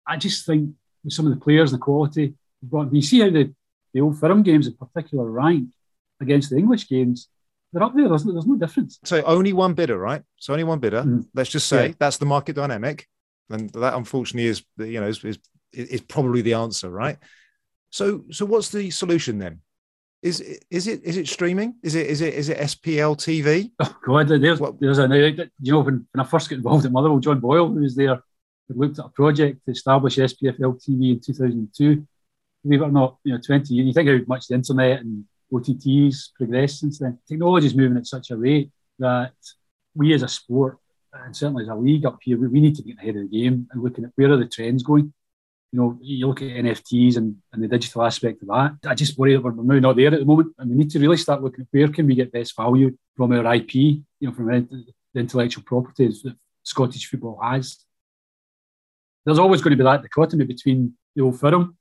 [0.05, 0.71] I just think
[1.03, 3.53] with some of the players and the quality, but you see how the,
[3.93, 5.69] the old firm games in particular rank
[6.21, 7.29] against the English games,
[7.73, 8.07] they're up there.
[8.07, 8.99] There's, there's no difference.
[9.03, 10.21] So only one bidder, right?
[10.37, 11.03] So only one bidder.
[11.03, 11.25] Mm.
[11.33, 11.93] Let's just say yeah.
[11.99, 13.07] that's the market dynamic,
[13.49, 15.39] and that unfortunately is you know is, is
[15.73, 17.17] is probably the answer, right?
[17.89, 19.61] So so what's the solution then?
[20.21, 21.75] Is is it is it streaming?
[21.83, 23.71] Is it is it is it SPL TV?
[23.79, 25.07] Oh God, there's, there's a
[25.61, 28.21] you know when, when I first got involved at Motherwell, John Boyle, who was there,
[28.69, 32.07] looked at a project to establish SPFL TV in 2002
[32.63, 35.25] believe it or not, you know, 20 years, you think how much the internet and
[35.53, 37.19] OTTs progressed since then.
[37.27, 39.33] Technology is moving at such a rate that
[39.95, 40.77] we as a sport,
[41.13, 43.41] and certainly as a league up here, we, we need to get ahead of the
[43.41, 45.13] game and looking at where are the trends going.
[45.71, 48.75] You know, you look at NFTs and, and the digital aspect of that.
[48.87, 50.99] I just worry that we're now not there at the moment, and we need to
[50.99, 54.31] really start looking at where can we get best value from our IP, you know,
[54.31, 57.77] from the intellectual properties that Scottish football has.
[59.25, 61.77] There's always going to be that dichotomy between the old firm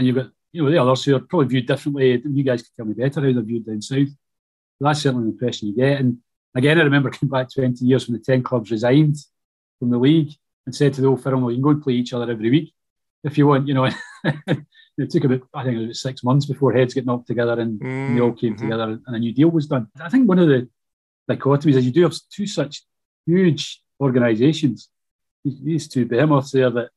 [0.00, 2.22] and you've got you know the others who are probably viewed differently.
[2.24, 4.08] You guys can tell me better how they're viewed down south.
[4.78, 6.00] But that's certainly the impression you get.
[6.00, 6.18] And
[6.54, 9.16] again, I remember coming back 20 years when the 10 clubs resigned
[9.78, 10.32] from the league
[10.66, 12.50] and said to the old firm, well, you can go and play each other every
[12.50, 12.74] week
[13.24, 13.84] if you want, you know.
[14.24, 17.80] it took about, I think it was six months before heads get knocked together and,
[17.80, 18.14] mm-hmm.
[18.14, 18.64] they all came mm-hmm.
[18.64, 19.88] together and a new deal was done.
[20.00, 20.68] I think one of the
[21.30, 22.82] dichotomies is you do have two such
[23.26, 24.88] huge organisations,
[25.44, 26.90] these two behemoths there that,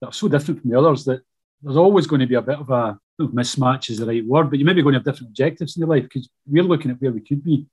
[0.00, 1.22] that are so different from the others that
[1.62, 4.58] there's always going to be a bit of a mismatch is the right word, but
[4.58, 7.12] you maybe going to have different objectives in your life because we're looking at where
[7.12, 7.66] we could be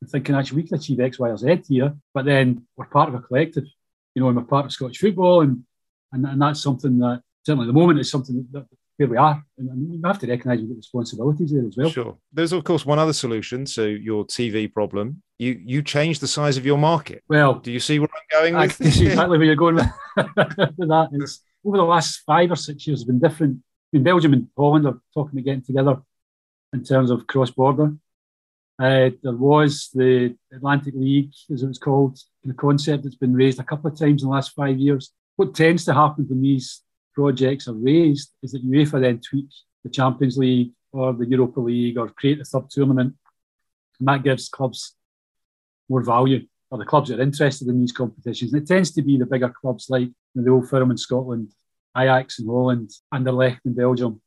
[0.00, 3.08] and thinking actually we can achieve X, Y, or Z here, but then we're part
[3.08, 3.64] of a collective,
[4.14, 5.64] you know, and we're part of Scottish football, and
[6.12, 8.66] and, and that's something that certainly at the moment is something that,
[8.98, 11.88] where we are, and, we have to recognise we've got responsibilities there as well.
[11.88, 12.18] Sure.
[12.32, 13.64] There's of course one other solution.
[13.64, 17.22] to your TV problem, you you change the size of your market.
[17.28, 18.56] Well, do you see where I'm going?
[18.56, 20.26] I see exactly where you're going with, with
[20.88, 21.08] that.
[21.12, 23.58] It's, over the last five or six years have been different.
[23.58, 26.00] I mean, Belgium and Holland are talking about getting together
[26.72, 27.94] in terms of cross border.
[28.78, 33.60] Uh, there was the Atlantic League, as it was called, the concept that's been raised
[33.60, 35.12] a couple of times in the last five years.
[35.36, 36.82] What tends to happen when these
[37.14, 39.48] projects are raised is that UEFA then tweak
[39.84, 43.14] the Champions League or the Europa League or create a third tournament.
[43.98, 44.94] And that gives clubs
[45.88, 48.52] more value or the clubs that are interested in these competitions.
[48.52, 51.52] And it tends to be the bigger clubs like the Old Firm in Scotland,
[51.96, 54.20] Ajax in Holland, and the Anderlecht in Belgium.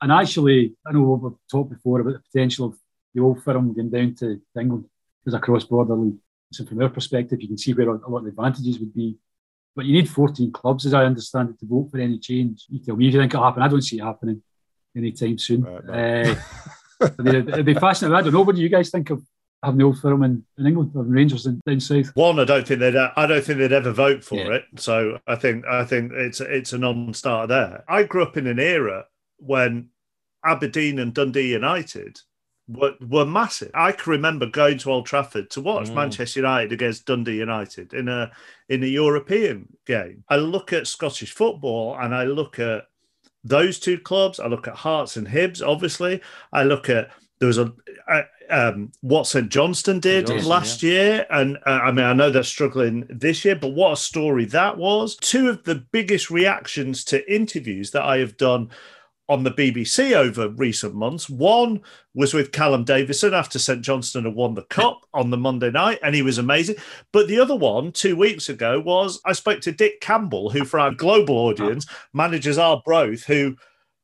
[0.00, 2.76] And actually, I know we've talked before about the potential of
[3.14, 4.86] the Old Firm going down to England
[5.26, 6.18] as a cross-border league.
[6.52, 9.16] So from our perspective, you can see where a lot of the advantages would be.
[9.74, 12.66] But you need 14 clubs, as I understand it, to vote for any change.
[12.68, 13.62] You tell me if you think it'll happen.
[13.62, 14.42] I don't see it happening
[14.94, 15.62] anytime soon.
[15.62, 16.34] Right, uh,
[17.24, 18.16] it'd be fascinating.
[18.16, 18.42] I don't know.
[18.42, 19.22] What do you guys think of
[19.62, 22.14] having the old firm in, in England, having Rangers in, down south.
[22.14, 22.96] One, I don't think they'd.
[22.96, 24.54] I don't think they'd ever vote for yeah.
[24.54, 24.64] it.
[24.76, 27.84] So I think I think it's it's a non-starter there.
[27.88, 29.06] I grew up in an era
[29.38, 29.88] when
[30.44, 32.20] Aberdeen and Dundee United
[32.68, 33.70] were, were massive.
[33.74, 35.94] I can remember going to Old Trafford to watch mm.
[35.94, 38.30] Manchester United against Dundee United in a
[38.68, 40.24] in a European game.
[40.28, 42.86] I look at Scottish football and I look at
[43.44, 44.40] those two clubs.
[44.40, 45.66] I look at Hearts and Hibs.
[45.66, 46.20] Obviously,
[46.52, 47.72] I look at there was a,
[48.08, 48.22] a
[48.52, 50.90] um, what St Johnstone did Johnson, last yeah.
[50.90, 54.44] year, and uh, I mean I know they're struggling this year, but what a story
[54.46, 55.16] that was!
[55.16, 58.70] Two of the biggest reactions to interviews that I have done
[59.28, 61.30] on the BBC over recent months.
[61.30, 61.80] One
[62.14, 66.00] was with Callum Davidson after St Johnstone had won the cup on the Monday night,
[66.02, 66.76] and he was amazing.
[67.12, 70.78] But the other one, two weeks ago, was I spoke to Dick Campbell, who for
[70.78, 73.56] our global audience manages our Arbroath, who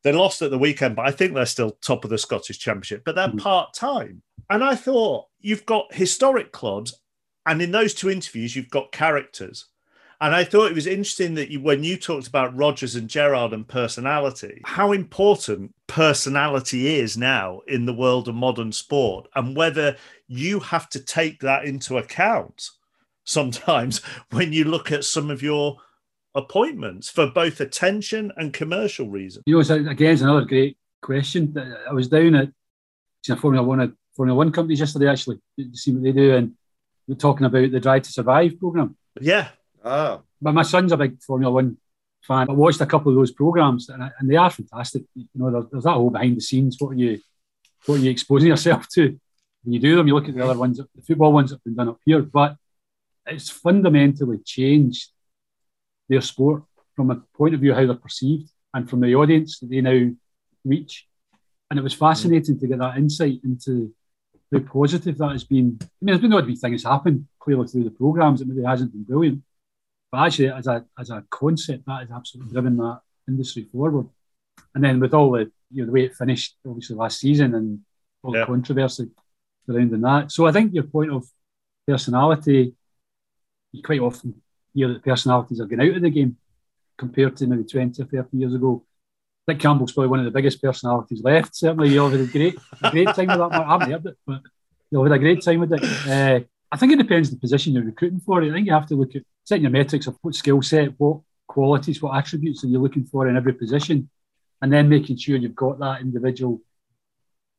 [0.05, 3.03] they lost at the weekend, but I think they're still top of the Scottish Championship,
[3.05, 3.39] but they're mm.
[3.39, 4.23] part time.
[4.51, 6.99] And I thought you've got historic clubs,
[7.47, 9.67] and in those two interviews, you've got characters.
[10.21, 13.53] And I thought it was interesting that you, when you talked about Rodgers and Gerrard
[13.53, 19.97] and personality, how important personality is now in the world of modern sport, and whether
[20.27, 22.71] you have to take that into account
[23.25, 23.99] sometimes
[24.31, 25.77] when you look at some of your
[26.35, 29.45] appointments for both attention and commercial reasons.
[29.47, 31.55] You know, again, it's another great question.
[31.89, 32.51] I was down at
[33.39, 33.81] Formula One
[34.19, 36.55] Formula One companies yesterday actually to see what they do, and
[37.07, 38.99] we're talking about the Drive to Survive program.
[39.19, 39.49] Yeah,
[39.85, 40.23] Oh.
[40.41, 41.79] But my son's a big Formula One
[42.23, 42.49] fan.
[42.49, 45.05] I watched a couple of those programs, and, and they are fantastic.
[45.15, 46.77] You know, there's, there's, that whole behind the scenes.
[46.79, 47.21] What are you,
[47.87, 49.19] what are you exposing yourself to
[49.63, 50.07] when you do them?
[50.07, 52.23] You look at the other ones, the football ones that have been done up here,
[52.23, 52.57] but
[53.27, 55.11] it's fundamentally changed
[56.09, 56.65] their sport
[56.97, 60.11] from a point of view how they're perceived and from the audience that they now
[60.65, 61.07] reach.
[61.71, 62.61] And it was fascinating mm.
[62.61, 63.95] to get that insight into
[64.53, 65.79] how positive that has been.
[65.81, 68.41] I mean, there's been odd things happen clearly through the programs.
[68.41, 69.43] It maybe hasn't been brilliant,
[70.11, 74.09] but actually, as a as a concept, that has absolutely driven that industry forward.
[74.75, 77.81] And then with all the you know the way it finished, obviously last season and
[78.23, 78.41] all yeah.
[78.41, 79.11] the controversy
[79.67, 80.33] surrounding that.
[80.33, 81.27] So I think your point of
[81.87, 82.75] personality,
[83.73, 84.41] you quite often
[84.75, 86.37] hear that personalities are getting out of the game
[86.97, 88.85] compared to maybe 20 or 30 years ago.
[89.49, 91.57] Dick Campbell's probably one of the biggest personalities left.
[91.57, 92.59] Certainly, you'll have had a great,
[92.91, 93.53] great time with that.
[93.53, 94.43] I haven't heard it, but
[94.91, 95.83] you'll have had a great time with it.
[96.07, 98.43] Uh, I think it depends the position you're recruiting for.
[98.43, 101.21] I think you have to look at setting your metrics of what skill set, what
[101.47, 104.11] qualities, what attributes are you looking for in every position,
[104.61, 106.61] and then making sure you've got that individual.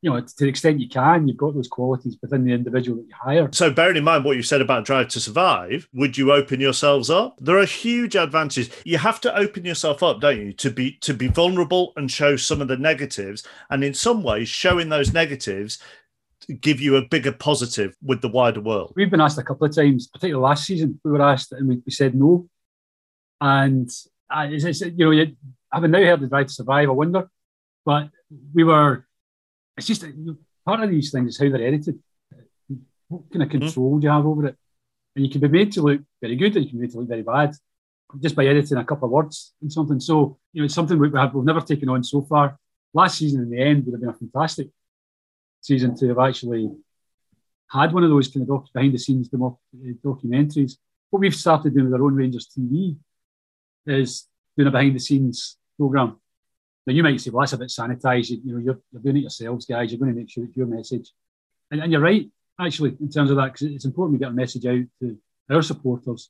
[0.02, 3.08] You know, to the extent you can, you've got those qualities within the individual that
[3.08, 3.50] you hire.
[3.52, 7.10] So, bearing in mind what you said about Drive to Survive, would you open yourselves
[7.10, 7.38] up?
[7.42, 8.70] There are huge advantages.
[8.86, 12.38] You have to open yourself up, don't you, to be to be vulnerable and show
[12.38, 15.80] some of the negatives, and in some ways, showing those negatives
[16.62, 18.94] give you a bigger positive with the wider world?
[18.96, 21.82] We've been asked a couple of times, particularly last season, we were asked and we,
[21.86, 22.48] we said no.
[23.42, 23.90] And
[24.30, 25.36] uh, it's, it's, you know, you,
[25.72, 27.30] having now heard the drive to survive, I wonder,
[27.86, 28.10] but
[28.54, 29.06] we were.
[29.80, 30.06] It's just
[30.66, 32.00] part of these things is how they're edited.
[33.08, 33.60] What kind of hmm.
[33.60, 34.00] control mm-hmm.
[34.00, 34.56] do you have over it?
[35.16, 37.00] And you can be made to look very good, and you can be made to
[37.00, 37.56] look very bad,
[38.22, 40.00] just by editing a couple of words and something.
[40.00, 42.58] So you know, it's something we have, we've never taken on so far.
[42.94, 44.68] Last season, in the end, would have been a fantastic
[45.62, 46.72] season to have actually
[47.72, 50.74] had one of those kind of doc- behind the scenes documentaries.
[51.10, 52.96] What we've started doing with our own Rangers TV
[53.86, 56.20] is doing a behind the scenes program.
[56.86, 58.30] Now you might say, well, that's a bit sanitized.
[58.30, 59.92] You, you know, you're, you're doing it yourselves, guys.
[59.92, 61.12] You're going to make sure it's your message.
[61.72, 62.28] And, and you're right,
[62.60, 65.18] actually, in terms of that, because it's important we get a message out to
[65.52, 66.30] our supporters.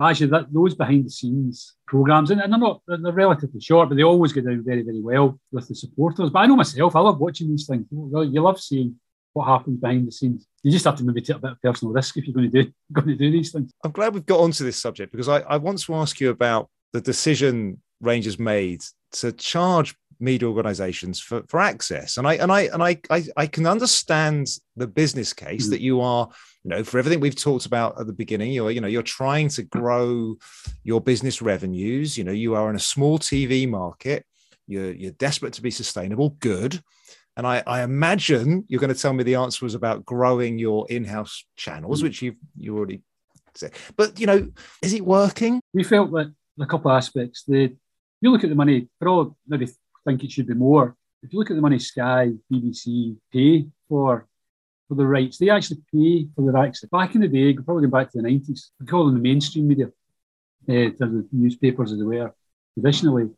[0.00, 3.88] Actually, that, those behind the scenes programs, and, and they're not they're, they're, relatively short,
[3.88, 6.30] but they always go down very, very well with the supporters.
[6.30, 7.86] But I know myself, I love watching these things.
[7.90, 8.96] You love seeing
[9.32, 10.46] what happens behind the scenes.
[10.62, 12.62] You just have to maybe take a bit of personal risk if you're going to
[12.64, 13.72] do going to do these things.
[13.84, 16.68] I'm glad we've got onto this subject because I, I want to ask you about
[16.92, 22.16] the decision Rangers made to charge media organizations for, for access.
[22.16, 25.70] And I and I and I I, I can understand the business case mm.
[25.70, 26.28] that you are,
[26.64, 29.48] you know, for everything we've talked about at the beginning, you're, you know, you're trying
[29.50, 30.36] to grow
[30.84, 32.16] your business revenues.
[32.16, 34.24] You know, you are in a small TV market,
[34.66, 36.80] you're you're desperate to be sustainable, good.
[37.36, 40.86] And I, I imagine you're going to tell me the answer was about growing your
[40.90, 42.04] in-house channels, mm.
[42.04, 43.02] which you've you already
[43.54, 43.72] said.
[43.96, 44.48] But you know,
[44.82, 45.60] is it working?
[45.74, 47.44] We felt that a couple of aspects.
[47.44, 47.74] The
[48.22, 49.68] you look at the money, for all maybe
[50.04, 50.96] think it should be more.
[51.22, 54.26] If you look at the money Sky, BBC pay for
[54.88, 56.84] for the rights, they actually pay for the rights.
[56.90, 59.68] Back in the day, probably going back to the nineties, we call them the mainstream
[59.68, 59.90] media, uh,
[60.68, 62.34] the newspapers as they were
[62.74, 63.30] traditionally,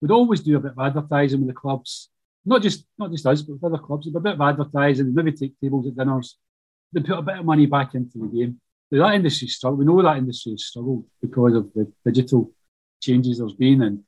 [0.00, 2.10] would always do a bit of advertising with the clubs.
[2.44, 5.60] Not just not just us, but with other clubs, a bit of advertising, maybe take
[5.60, 6.36] tables at dinners,
[6.92, 8.60] they put a bit of money back into the game.
[8.90, 9.80] That industry struggled.
[9.80, 12.50] We know that industry has struggled because of the digital
[13.02, 14.04] changes there's been and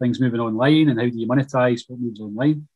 [0.00, 2.66] things moving online and how do you monetize what moves online.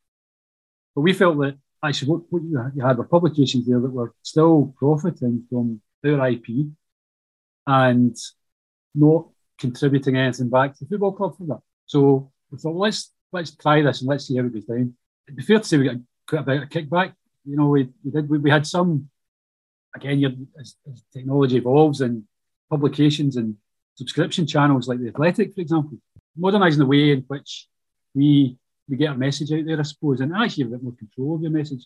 [0.95, 4.73] But we felt that actually what, what you had were publications there that were still
[4.77, 6.67] profiting from their IP
[7.67, 8.15] and
[8.93, 9.27] not
[9.59, 11.59] contributing anything back to the football club for that.
[11.85, 14.95] So we thought, well, let's let's try this and let's see how it goes down.
[15.27, 15.97] It'd be fair to say we got
[16.27, 17.13] quite a bit of kickback.
[17.43, 19.09] You know, we, we did we, we had some
[19.95, 22.23] again as, as technology evolves and
[22.69, 23.55] publications and
[23.95, 25.97] subscription channels like the Athletic, for example,
[26.37, 27.67] modernising the way in which
[28.13, 28.57] we
[28.87, 31.35] we get our message out there, I suppose, and actually have a bit more control
[31.35, 31.85] of your message.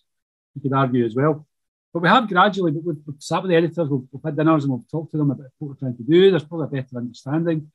[0.56, 1.48] You could argue as well.
[1.94, 4.64] But we have gradually, but we've, we've sat with the editors, we've, we've, had dinners
[4.64, 6.30] and we've talked to them about what we're trying to do.
[6.30, 7.72] There's probably a better understanding.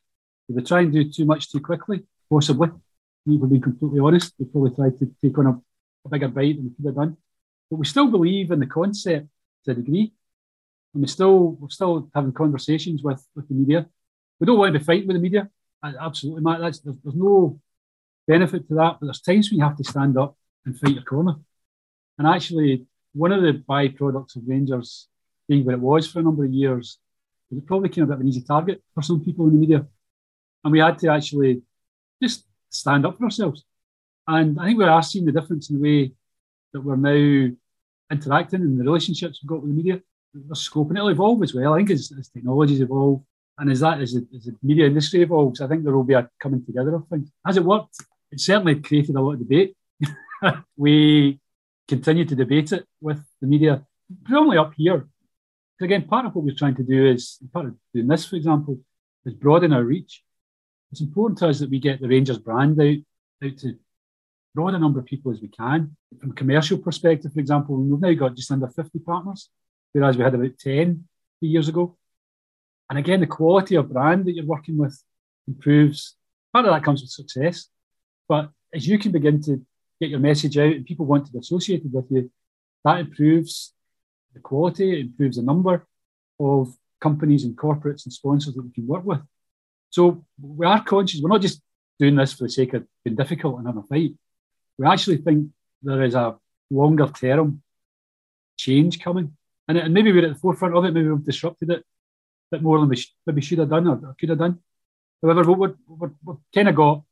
[0.49, 4.35] If we try and do too much too quickly, possibly, if we're being completely honest,
[4.39, 5.61] they probably tried to take on a,
[6.05, 7.17] a bigger bite than we could have done.
[7.71, 9.27] But we still believe in the concept
[9.65, 10.13] to a degree.
[10.93, 13.89] And we still, we're still having conversations with, with the media.
[14.39, 15.49] We don't want to be fighting with the media.
[15.85, 16.61] Absolutely, Matt.
[16.61, 17.61] That's, there's, there's no
[18.27, 21.03] benefit to that, but there's times when you have to stand up and fight your
[21.03, 21.35] corner.
[22.19, 25.09] And actually, one of the byproducts of Rangers
[25.49, 26.99] being what it was for a number of years
[27.51, 29.87] it probably became a bit of an easy target for some people in the media.
[30.63, 31.63] And we had to actually
[32.23, 33.65] just stand up for ourselves.
[34.27, 36.13] And I think we are seeing the difference in the way
[36.73, 37.55] that we're now
[38.11, 40.01] interacting and the relationships we've got with the media.
[40.33, 41.75] There's scope and it'll evolve as well.
[41.75, 43.23] I think as, as technologies evolve
[43.59, 46.15] and as that as the, as the media industry evolves, I think there will be
[46.15, 47.31] a coming together of things.
[47.47, 47.97] Has it worked?
[48.31, 49.77] It certainly created a lot of debate.
[50.77, 51.39] we
[51.87, 53.85] continue to debate it with the media,
[54.25, 55.07] predominantly up here.
[55.81, 58.81] Again, part of what we're trying to do is, part of doing this, for example,
[59.25, 60.23] is broaden our reach.
[60.93, 62.97] It's important to us that we get the Rangers brand out,
[63.45, 63.77] out to
[64.55, 65.97] broad a number of people as we can.
[66.21, 69.51] From a commercial perspective, for example, we've now got just under 50 partners,
[69.93, 71.05] whereas we had about 10
[71.41, 71.97] years ago.
[72.91, 75.03] And again, the quality of brand that you're working with
[75.49, 76.17] improves.
[76.53, 77.69] Part of that comes with success.
[78.29, 79.65] But as you can begin to
[80.01, 82.31] get your message out and people want to be associated with you,
[82.85, 83.73] that improves
[84.35, 85.87] the quality, it improves the number
[86.39, 89.21] of companies and corporates and sponsors that we can work with.
[89.91, 91.61] So we are conscious, we're not just
[91.99, 94.15] doing this for the sake of being difficult and having a fight.
[94.79, 95.51] We actually think
[95.83, 96.37] there is a
[96.71, 97.63] longer term
[98.57, 99.37] change coming.
[99.69, 101.85] And, maybe we're at the forefront of it, maybe we've disrupted it
[102.51, 104.59] bit more than we sh- maybe should have done or, could have done.
[105.23, 107.03] However, we've, we've, we've kind of got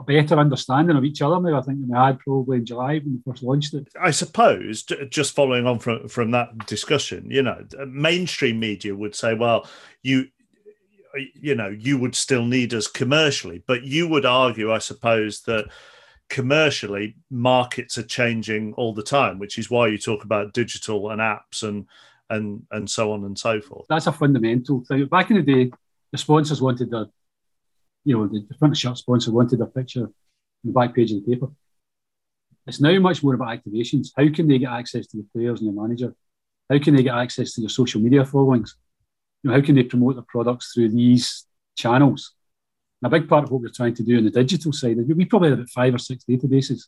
[0.00, 2.98] a better understanding of each other now, I think, than we had probably in July
[2.98, 3.88] when we first launched it.
[4.00, 9.34] I suppose, just following on from, from that discussion, you know, mainstream media would say,
[9.34, 9.66] well,
[10.02, 10.28] you
[11.34, 15.66] you know, you would still need us commercially, but you would argue, I suppose, that
[16.28, 21.20] commercially markets are changing all the time, which is why you talk about digital and
[21.20, 21.86] apps and
[22.30, 23.86] and and so on and so forth.
[23.88, 25.06] That's a fundamental thing.
[25.06, 25.70] Back in the day,
[26.12, 27.10] the sponsors wanted a
[28.08, 30.14] you know, the, front shirt sponsor wanted a picture on
[30.64, 31.48] the back page of the paper.
[32.66, 34.08] It's now much more about activations.
[34.16, 36.14] How can they get access to the players and the manager?
[36.70, 38.76] How can they get access to your social media followings?
[39.42, 42.34] You know, how can they promote their products through these channels?
[43.02, 45.06] And a big part of what we're trying to do on the digital side is
[45.06, 46.84] we probably had about five or six databases.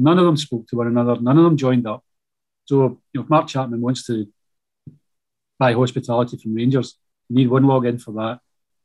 [0.00, 1.20] None of them spoke to one another.
[1.20, 2.04] None of them joined up.
[2.64, 4.26] So, you know, if Mark Chapman wants to
[5.58, 6.98] buy hospitality from Rangers,
[7.28, 8.40] you need one login for that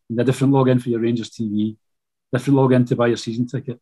[0.09, 1.77] and a different login for your Rangers TV,
[2.33, 3.79] different login to buy your season ticket.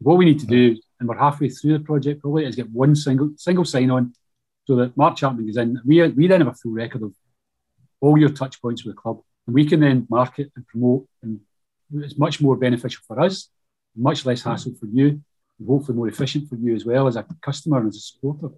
[0.00, 2.96] What we need to do, and we're halfway through the project probably, is get one
[2.96, 4.12] single single sign on
[4.66, 5.80] so that Mark Chapman goes in.
[5.84, 7.14] We, we then have a full record of
[8.00, 9.20] all your touch points with the club.
[9.46, 11.40] And we can then market and promote, and
[11.94, 13.48] it's much more beneficial for us,
[13.96, 15.20] much less hassle for you,
[15.58, 18.48] and hopefully more efficient for you as well as a customer and as a supporter.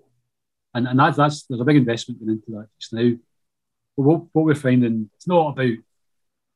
[0.75, 3.12] And, and that, that's there's a big investment going into that just now.
[3.97, 5.76] What, what we're finding, it's not about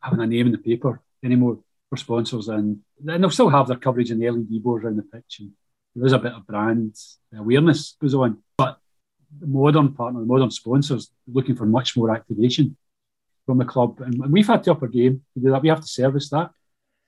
[0.01, 1.59] having a name in the paper anymore
[1.91, 5.03] for sponsors, and, and they'll still have their coverage in the LED boards around the
[5.03, 5.53] pitch, and
[5.95, 6.97] there is a bit of brand
[7.37, 8.39] awareness goes on.
[8.57, 8.78] But
[9.39, 12.76] the modern partner, the modern sponsors, looking for much more activation
[13.45, 15.62] from the club, and we've had to up our game to do that.
[15.62, 16.51] We have to service that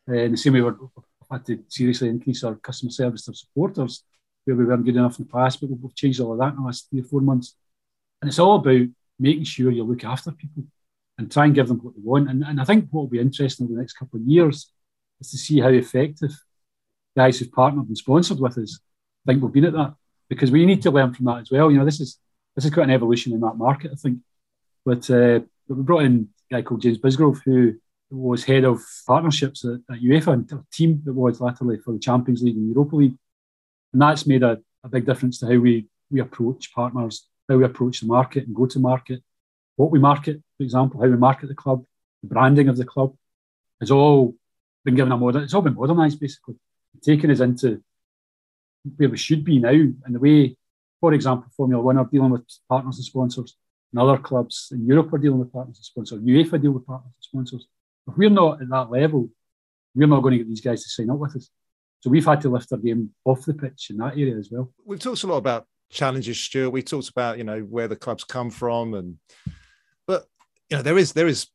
[0.08, 0.74] uh, in the same way we've
[1.30, 4.04] had to seriously increase our customer service to supporters
[4.44, 6.56] where we weren't good enough in the past, but we've changed all of that in
[6.56, 7.54] the last three or four months.
[8.20, 8.86] And it's all about
[9.18, 10.64] making sure you look after people
[11.18, 12.28] and try and give them what they want.
[12.30, 14.72] And, and I think what will be interesting over the next couple of years
[15.20, 16.32] is to see how effective
[17.16, 18.78] guys who've partnered and sponsored with us
[19.26, 19.94] think we've been at that.
[20.28, 21.70] Because we need to learn from that as well.
[21.70, 22.18] You know, this is
[22.54, 24.18] this is quite an evolution in that market, I think.
[24.84, 27.74] But, uh, but we brought in a guy called James Bisgrove, who
[28.10, 32.00] was head of partnerships at, at UEFA and a team that was latterly for the
[32.00, 33.16] Champions League and Europa League.
[33.92, 37.64] And that's made a, a big difference to how we, we approach partners how we
[37.64, 39.22] approach the market and go to market,
[39.76, 41.84] what we market, for example, how we market the club,
[42.22, 43.14] the branding of the club,
[43.80, 44.34] has all
[44.84, 45.44] been given a modern.
[45.44, 46.56] It's all been modernised basically,
[47.02, 47.82] taking us into
[48.96, 50.56] where we should be now, and the way,
[51.00, 53.56] for example, Formula One are dealing with partners and sponsors,
[53.92, 56.20] and other clubs in Europe are dealing with partners and sponsors.
[56.20, 57.66] UEFA deal with partners and sponsors.
[58.06, 59.30] If we're not at that level,
[59.94, 61.50] we're not going to get these guys to sign up with us.
[62.00, 64.72] So we've had to lift our game off the pitch in that area as well.
[64.84, 66.72] We've talked a lot about challenges, Stewart.
[66.72, 69.18] We talked about you know where the clubs come from, and
[70.06, 70.26] but
[70.70, 71.48] you know there is there is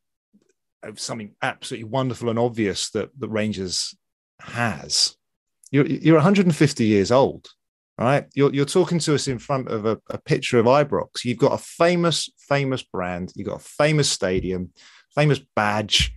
[0.86, 3.96] uh, something absolutely wonderful and obvious that the Rangers
[4.42, 5.16] has.
[5.72, 7.48] You're you're 150 years old,
[7.98, 8.26] right?
[8.34, 11.26] You're you're talking to us in front of a, a picture of Ibrox.
[11.26, 13.32] You've got a famous famous brand.
[13.36, 14.72] You've got a famous stadium,
[15.16, 16.14] famous badge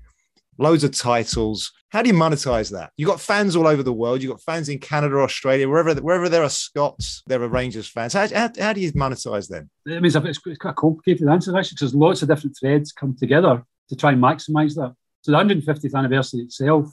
[0.58, 1.72] loads of titles.
[1.90, 2.92] How do you monetize that?
[2.96, 4.22] You've got fans all over the world.
[4.22, 8.12] You've got fans in Canada, Australia, wherever wherever there are Scots, there are Rangers fans.
[8.12, 9.70] How, how, how do you monetize them?
[9.86, 13.16] I mean, it's, it's quite a complicated answer, actually, because lots of different threads come
[13.16, 14.94] together to try and maximise that.
[15.22, 16.92] So the 150th anniversary itself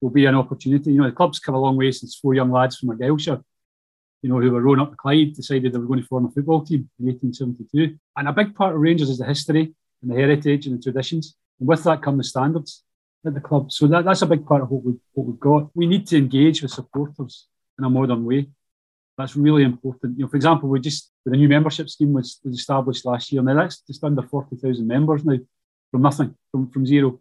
[0.00, 0.92] will be an opportunity.
[0.92, 3.42] You know, the club's come a long way since four young lads from Argyllshire,
[4.22, 6.30] you know, who were rowing up the Clyde, decided they were going to form a
[6.30, 7.98] football team in 1872.
[8.16, 11.36] And a big part of Rangers is the history and the heritage and the traditions.
[11.60, 12.82] With that come the standards
[13.24, 13.70] at the club.
[13.70, 15.70] So that, that's a big part of what, we, what we've got.
[15.74, 17.46] We need to engage with supporters
[17.78, 18.48] in a modern way.
[19.18, 20.16] That's really important.
[20.16, 23.42] You know, for example, we just the new membership scheme was, was established last year.
[23.42, 25.36] Now that's just under forty thousand members now,
[25.90, 27.20] from nothing, from from zero.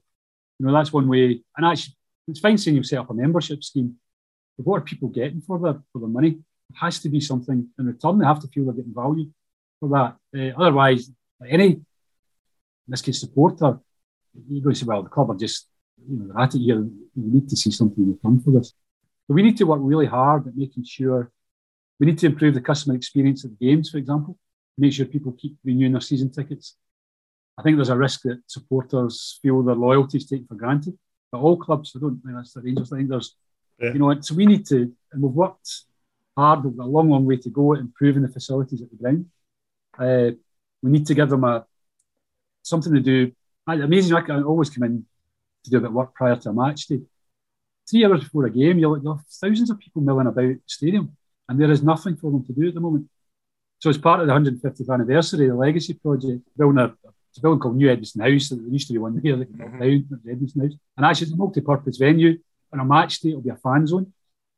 [0.57, 1.41] You know, that's one way.
[1.57, 1.95] And actually,
[2.29, 3.95] it's fine saying you set up a membership scheme,
[4.57, 6.39] but what are people getting for their for their money?
[6.69, 8.19] It has to be something in return.
[8.19, 9.29] They have to feel they're getting value
[9.81, 10.15] for that.
[10.33, 11.11] Uh, otherwise,
[11.45, 11.85] any in
[12.87, 13.79] this case supporter
[14.47, 15.67] you're going to say, well, the club are just,
[16.07, 16.81] you know, they're at it here.
[16.81, 18.73] We need to see something in return for this.
[19.27, 21.31] But we need to work really hard at making sure
[21.99, 24.37] we need to improve the customer experience at the games, for example,
[24.77, 26.75] make sure people keep renewing their season tickets.
[27.57, 30.97] I think there's a risk that supporters feel their loyalty is taken for granted.
[31.31, 32.93] But all clubs, I don't think that's the Rangers.
[32.93, 33.35] I think there's,
[33.79, 33.91] yeah.
[33.91, 35.69] you know, so we need to, and we've worked
[36.37, 36.63] hard.
[36.63, 39.25] We've got a long, long way to go at improving the facilities at the ground.
[39.97, 40.31] Uh,
[40.81, 41.65] we need to give them a
[42.63, 43.31] something to do
[43.75, 44.15] amazing.
[44.15, 45.05] I can always come in
[45.63, 47.01] to do a bit of work prior to a match day.
[47.89, 51.15] Three hours before a game, you'll, you'll have thousands of people milling about the stadium,
[51.47, 53.07] and there is nothing for them to do at the moment.
[53.79, 56.93] So, as part of the 150th anniversary, the Legacy Project, building a,
[57.29, 58.49] it's a building called New Edmiston House.
[58.49, 59.79] There used to be one here that mm-hmm.
[59.79, 60.77] down, Edmiston House.
[60.97, 62.37] And actually, it's a multi purpose venue.
[62.73, 64.13] On a match day, it'll be a fan zone,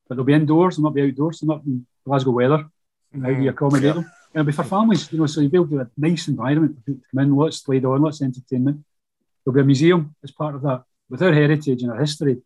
[0.08, 2.58] but they'll be indoors, they'll not be outdoors, they'll not be Glasgow weather.
[2.58, 3.24] Mm-hmm.
[3.24, 3.94] How do you accommodate yeah.
[3.94, 4.12] them?
[4.34, 6.76] It'll be for families, you know, so you'll be able to have a nice environment
[6.76, 8.84] for people to come in, lots laid on, lots of entertainment.
[9.44, 10.84] There'll be a museum as part of that.
[11.10, 12.38] With our heritage and our history,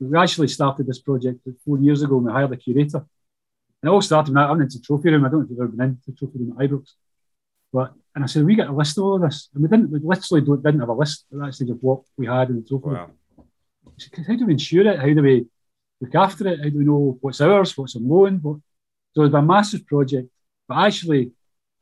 [0.00, 2.98] we actually started this project four years ago and we hired a curator.
[2.98, 4.50] And it all started with that.
[4.50, 5.24] I'm into trophy room.
[5.24, 6.92] I don't know if you've ever been into the trophy room at Ibrox.
[7.72, 9.48] But and I said, we got a list of all of this.
[9.54, 12.02] And we didn't we literally don't, didn't have a list at that stage of what
[12.16, 13.06] we had in the trophy wow.
[13.06, 13.46] room.
[13.96, 14.98] Said, how do we ensure it?
[14.98, 15.46] How do we
[16.00, 16.60] look after it?
[16.60, 18.38] How do we know what's ours, what's on loan?
[18.42, 18.58] What...
[19.14, 20.28] So it's a massive project.
[20.66, 21.32] But actually,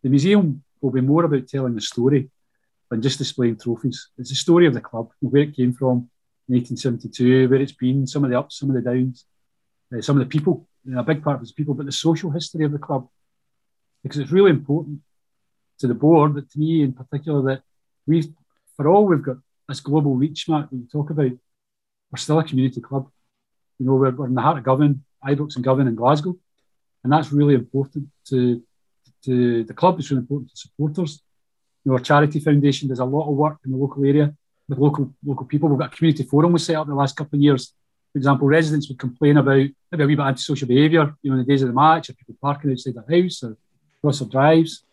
[0.03, 2.29] the museum will be more about telling the story
[2.93, 4.11] than just displaying trophies.
[4.19, 6.11] It's the story of the club, where it came from
[6.47, 9.25] in 1872, where it's been, some of the ups, some of the downs,
[9.97, 10.69] uh, some of the people.
[10.85, 13.09] You know, a big part of it's people, but the social history of the club,
[14.03, 15.01] because it's really important
[15.79, 17.63] to the board, but to me in particular, that
[18.07, 18.31] we,
[18.77, 19.39] for all we've got
[19.69, 23.09] this global reach, Matt, that you talk about, we're still a community club.
[23.79, 26.37] You know, we're, we're in the heart of Govan, Ibrox and Govan in Glasgow,
[27.05, 28.63] and that's really important to
[29.25, 29.99] to the club.
[29.99, 31.23] It's really important to supporters
[31.85, 34.35] you know, our charity foundation does a lot of work in the local area
[34.69, 35.69] with local local people.
[35.69, 37.75] We've got a community forum we set up the last couple of years.
[38.13, 41.45] For example, residents would complain about maybe a wee bit antisocial behaviour, you know, in
[41.45, 43.57] the days of the match, or people parking outside their house or
[43.99, 44.85] across their drives.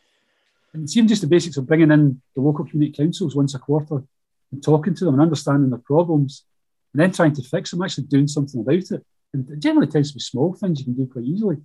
[0.74, 3.60] And it seemed just the basics of bringing in the local community councils once a
[3.60, 4.04] quarter
[4.52, 6.46] and talking to them and understanding their problems
[6.94, 9.06] and then trying to fix them, actually doing something about it.
[9.34, 11.58] And it generally tends to be small things you can do quite easily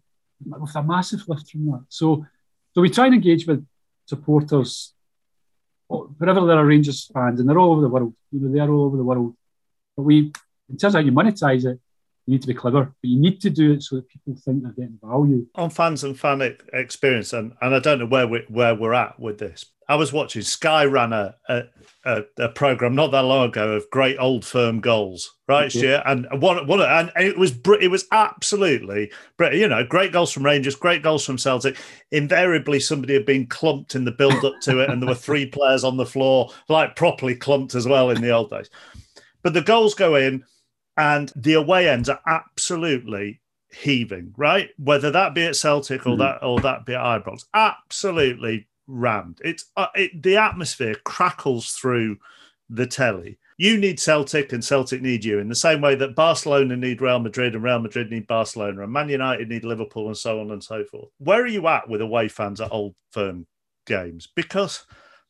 [0.45, 1.85] with a massive lift from that.
[1.89, 2.27] So,
[2.75, 3.65] so we try and engage with
[4.07, 4.94] supporters
[5.89, 8.15] wherever there are Rangers fans, and they're all over the world.
[8.33, 9.37] You know, they are all over the world.
[9.97, 10.33] But we,
[10.69, 11.81] in terms of how you monetize it,
[12.27, 14.63] you need to be clever, but you need to do it so that people think
[14.63, 16.41] they're getting value on fans and fan
[16.73, 17.33] experience.
[17.33, 19.67] And and I don't know where we where we're at with this.
[19.87, 21.63] I was watching Sky ran a a,
[22.07, 26.01] a, a program not that long ago of great old firm goals, right, okay.
[26.07, 29.13] And one one and it was it was absolutely
[29.53, 31.77] you know great goals from Rangers, great goals from Celtic.
[32.11, 35.45] Invariably, somebody had been clumped in the build up to it, and there were three
[35.51, 38.71] players on the floor, like properly clumped as well in the old days.
[39.43, 40.43] But the goals go in
[40.97, 43.41] and the away ends are absolutely
[43.73, 44.71] heaving, right?
[44.79, 46.19] Whether that be at Celtic or Mhm.
[46.19, 49.41] that or that be at Ibrox, absolutely rammed.
[49.45, 52.19] It's uh, it, the atmosphere crackles through
[52.69, 53.39] the telly.
[53.57, 57.21] You need Celtic, and Celtic need you in the same way that Barcelona need Real
[57.21, 60.63] Madrid, and Real Madrid need Barcelona, and Man United need Liverpool, and so on and
[60.63, 61.11] so forth.
[61.19, 63.47] Where are you at with away fans at Old Firm
[63.87, 64.27] games?
[64.35, 64.85] Because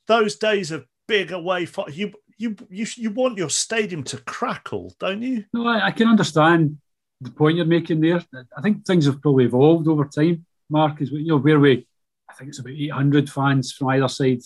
[0.07, 5.23] those days of big away, you you you you want your stadium to crackle, don't
[5.23, 5.45] you?
[5.53, 6.79] No, I, I can understand
[7.21, 8.23] the point you're making there.
[8.57, 11.87] I think things have probably evolved over time, Mark, is you know where we
[12.29, 14.41] I think it's about 800 fans from either side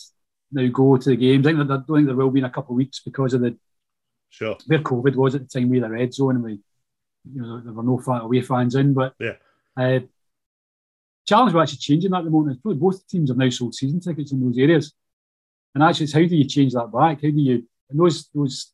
[0.52, 1.46] now go to the games.
[1.46, 3.34] I think that- I don't think there will be in a couple of weeks because
[3.34, 3.56] of the
[4.30, 4.56] Sure.
[4.66, 5.70] where COVID was at the time.
[5.70, 6.52] We had a red zone and we,
[7.32, 8.92] you know, there were no fan, away fans in.
[8.94, 9.36] But Yeah.
[9.76, 10.00] uh,
[11.26, 12.52] challenge we're actually changing that at the moment.
[12.56, 14.92] It's probably both teams have now sold season tickets in those areas,
[15.74, 17.16] and actually, it's how do you change that back?
[17.22, 17.66] How do you?
[17.90, 18.72] And those those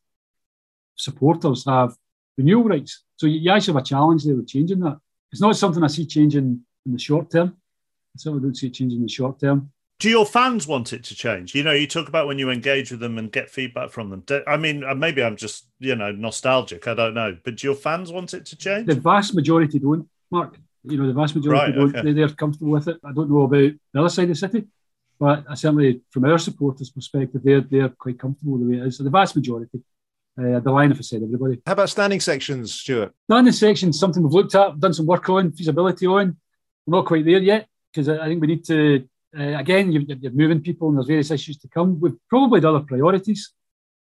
[0.95, 1.95] supporters have
[2.37, 4.97] renewal rights, so you, you actually have a challenge there with changing that.
[5.31, 7.55] It's not something I see changing in the short term.
[8.15, 9.71] I certainly don't see it changing in the short term.
[9.99, 11.55] Do your fans want it to change?
[11.55, 14.23] You know, you talk about when you engage with them and get feedback from them.
[14.25, 16.87] Do- I mean, uh, maybe I'm just, you know, nostalgic.
[16.87, 17.37] I don't know.
[17.43, 18.87] But do your fans want it to change?
[18.87, 20.57] The vast majority don't, Mark.
[20.83, 21.95] You know, the vast majority Right, don't.
[21.95, 22.01] okay.
[22.01, 22.97] They, they're comfortable with it.
[23.05, 23.57] I don't know about
[23.93, 24.65] the other side of the city,
[25.19, 28.97] but I certainly, from our supporters' perspective, they're they're quite comfortable the way it is.
[28.97, 29.81] So the vast majority.
[30.37, 31.61] Uh, the line, if I said everybody.
[31.65, 33.13] How about standing sections, Stewart?
[33.29, 36.35] Landing section, something we've looked at, done some work on, feasibility on.
[36.85, 39.07] We're not quite there yet because I think we need to.
[39.37, 42.01] Uh, again, you're, you're moving people, and there's various issues to come.
[42.01, 43.53] We've probably had other priorities,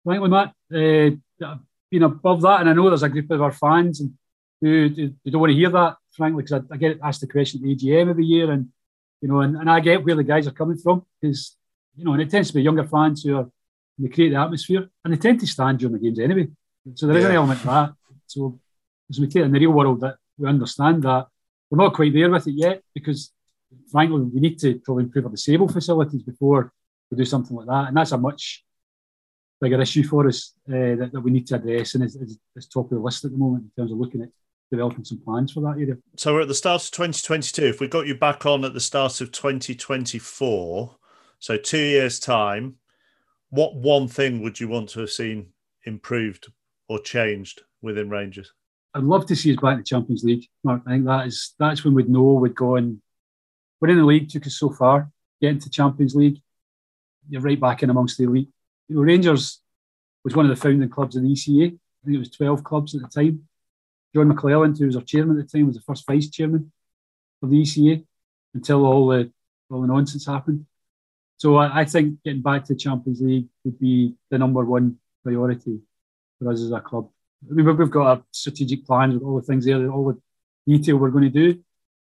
[0.05, 0.49] frankly, Matt.
[0.73, 1.59] Uh, that
[1.93, 4.13] been above that, and I know there's a group of our fans and
[4.61, 7.27] who, who who don't want to hear that, frankly, because I, I get asked the
[7.27, 8.69] question at the AGM every year, and
[9.23, 11.57] you know, and, and I get where the guys are coming from because
[11.97, 13.49] you know, and it tends to be younger fans who are
[13.99, 16.49] they create the atmosphere, and they tend to stand during the games anyway.
[16.95, 17.93] So there is an element of that.
[18.27, 18.59] So
[19.09, 21.27] as we take in the real world, that we understand that
[21.71, 23.33] we're not quite there with it yet because,
[23.91, 26.73] frankly, we need to probably improve our disabled facilities before
[27.11, 28.65] we do something like that, and that's a much
[29.61, 32.67] bigger issue for us uh, that, that we need to address, and it's, it's, it's
[32.67, 34.31] top of the list at the moment in terms of looking at
[34.73, 35.97] developing some plans for that area.
[36.17, 37.63] So we're at the start of 2022.
[37.63, 40.97] If we got you back on at the start of 2024,
[41.39, 42.77] so two years' time,
[43.51, 45.49] what one thing would you want to have seen
[45.85, 46.51] improved
[46.89, 48.55] or changed within Rangers?
[48.95, 50.83] I'd love to see us back in the Champions League, Mark.
[50.87, 53.03] I think that is that's when we'd know we'd gone.
[53.81, 55.11] Winning the league took us so far.
[55.41, 56.39] Getting to Champions League,
[57.29, 58.49] you're right back in amongst the elite.
[58.89, 59.61] You know, Rangers
[60.25, 61.67] was one of the founding clubs of the ECA.
[61.67, 63.43] I think it was 12 clubs at the time.
[64.15, 66.71] John McClelland, who was our chairman at the time, was the first vice chairman
[67.43, 68.05] of the ECA
[68.55, 69.31] until all the
[69.71, 70.67] all the nonsense happened.
[71.39, 74.99] So I, I think getting back to the Champions League would be the number one
[75.25, 75.81] priority
[76.39, 77.09] for us as a club.
[77.51, 80.21] I mean, we've- got our strategic plans with all the things there, all the
[80.67, 81.61] detail we're going to do.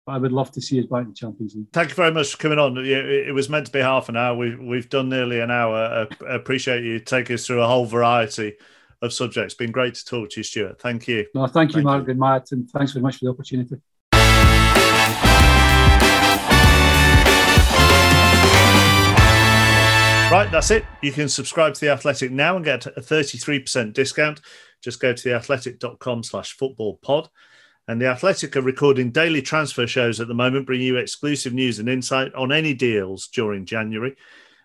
[0.04, 1.66] But I would love to see us back in the Champions League.
[1.72, 2.76] Thank you very much for coming on.
[2.78, 4.36] It was meant to be half an hour.
[4.36, 6.06] We've, we've done nearly an hour.
[6.24, 8.54] I appreciate you taking us through a whole variety
[9.02, 9.54] of subjects.
[9.54, 10.80] Been great to talk to you, Stewart.
[10.80, 11.26] Thank you.
[11.34, 12.10] No, thank you, Thank you.
[12.10, 13.76] and Matt, and thanks very much for the opportunity.
[20.28, 20.84] Right, that's it.
[21.02, 24.40] You can subscribe to The Athletic now and get a 33% discount.
[24.82, 27.28] Just go to theathletic.com slash football pod.
[27.86, 31.78] And The Athletic are recording daily transfer shows at the moment, bringing you exclusive news
[31.78, 34.16] and insight on any deals during January.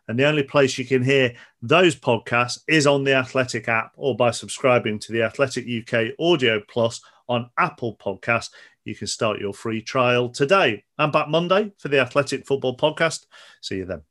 [0.08, 4.16] And the only place you can hear those podcasts is on the Athletic app or
[4.16, 8.50] by subscribing to the Athletic UK Audio Plus on Apple Podcasts.
[8.84, 10.84] You can start your free trial today.
[10.98, 13.26] I'm back Monday for the Athletic Football Podcast.
[13.62, 14.02] See you then.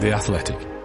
[0.00, 0.79] The Athletic.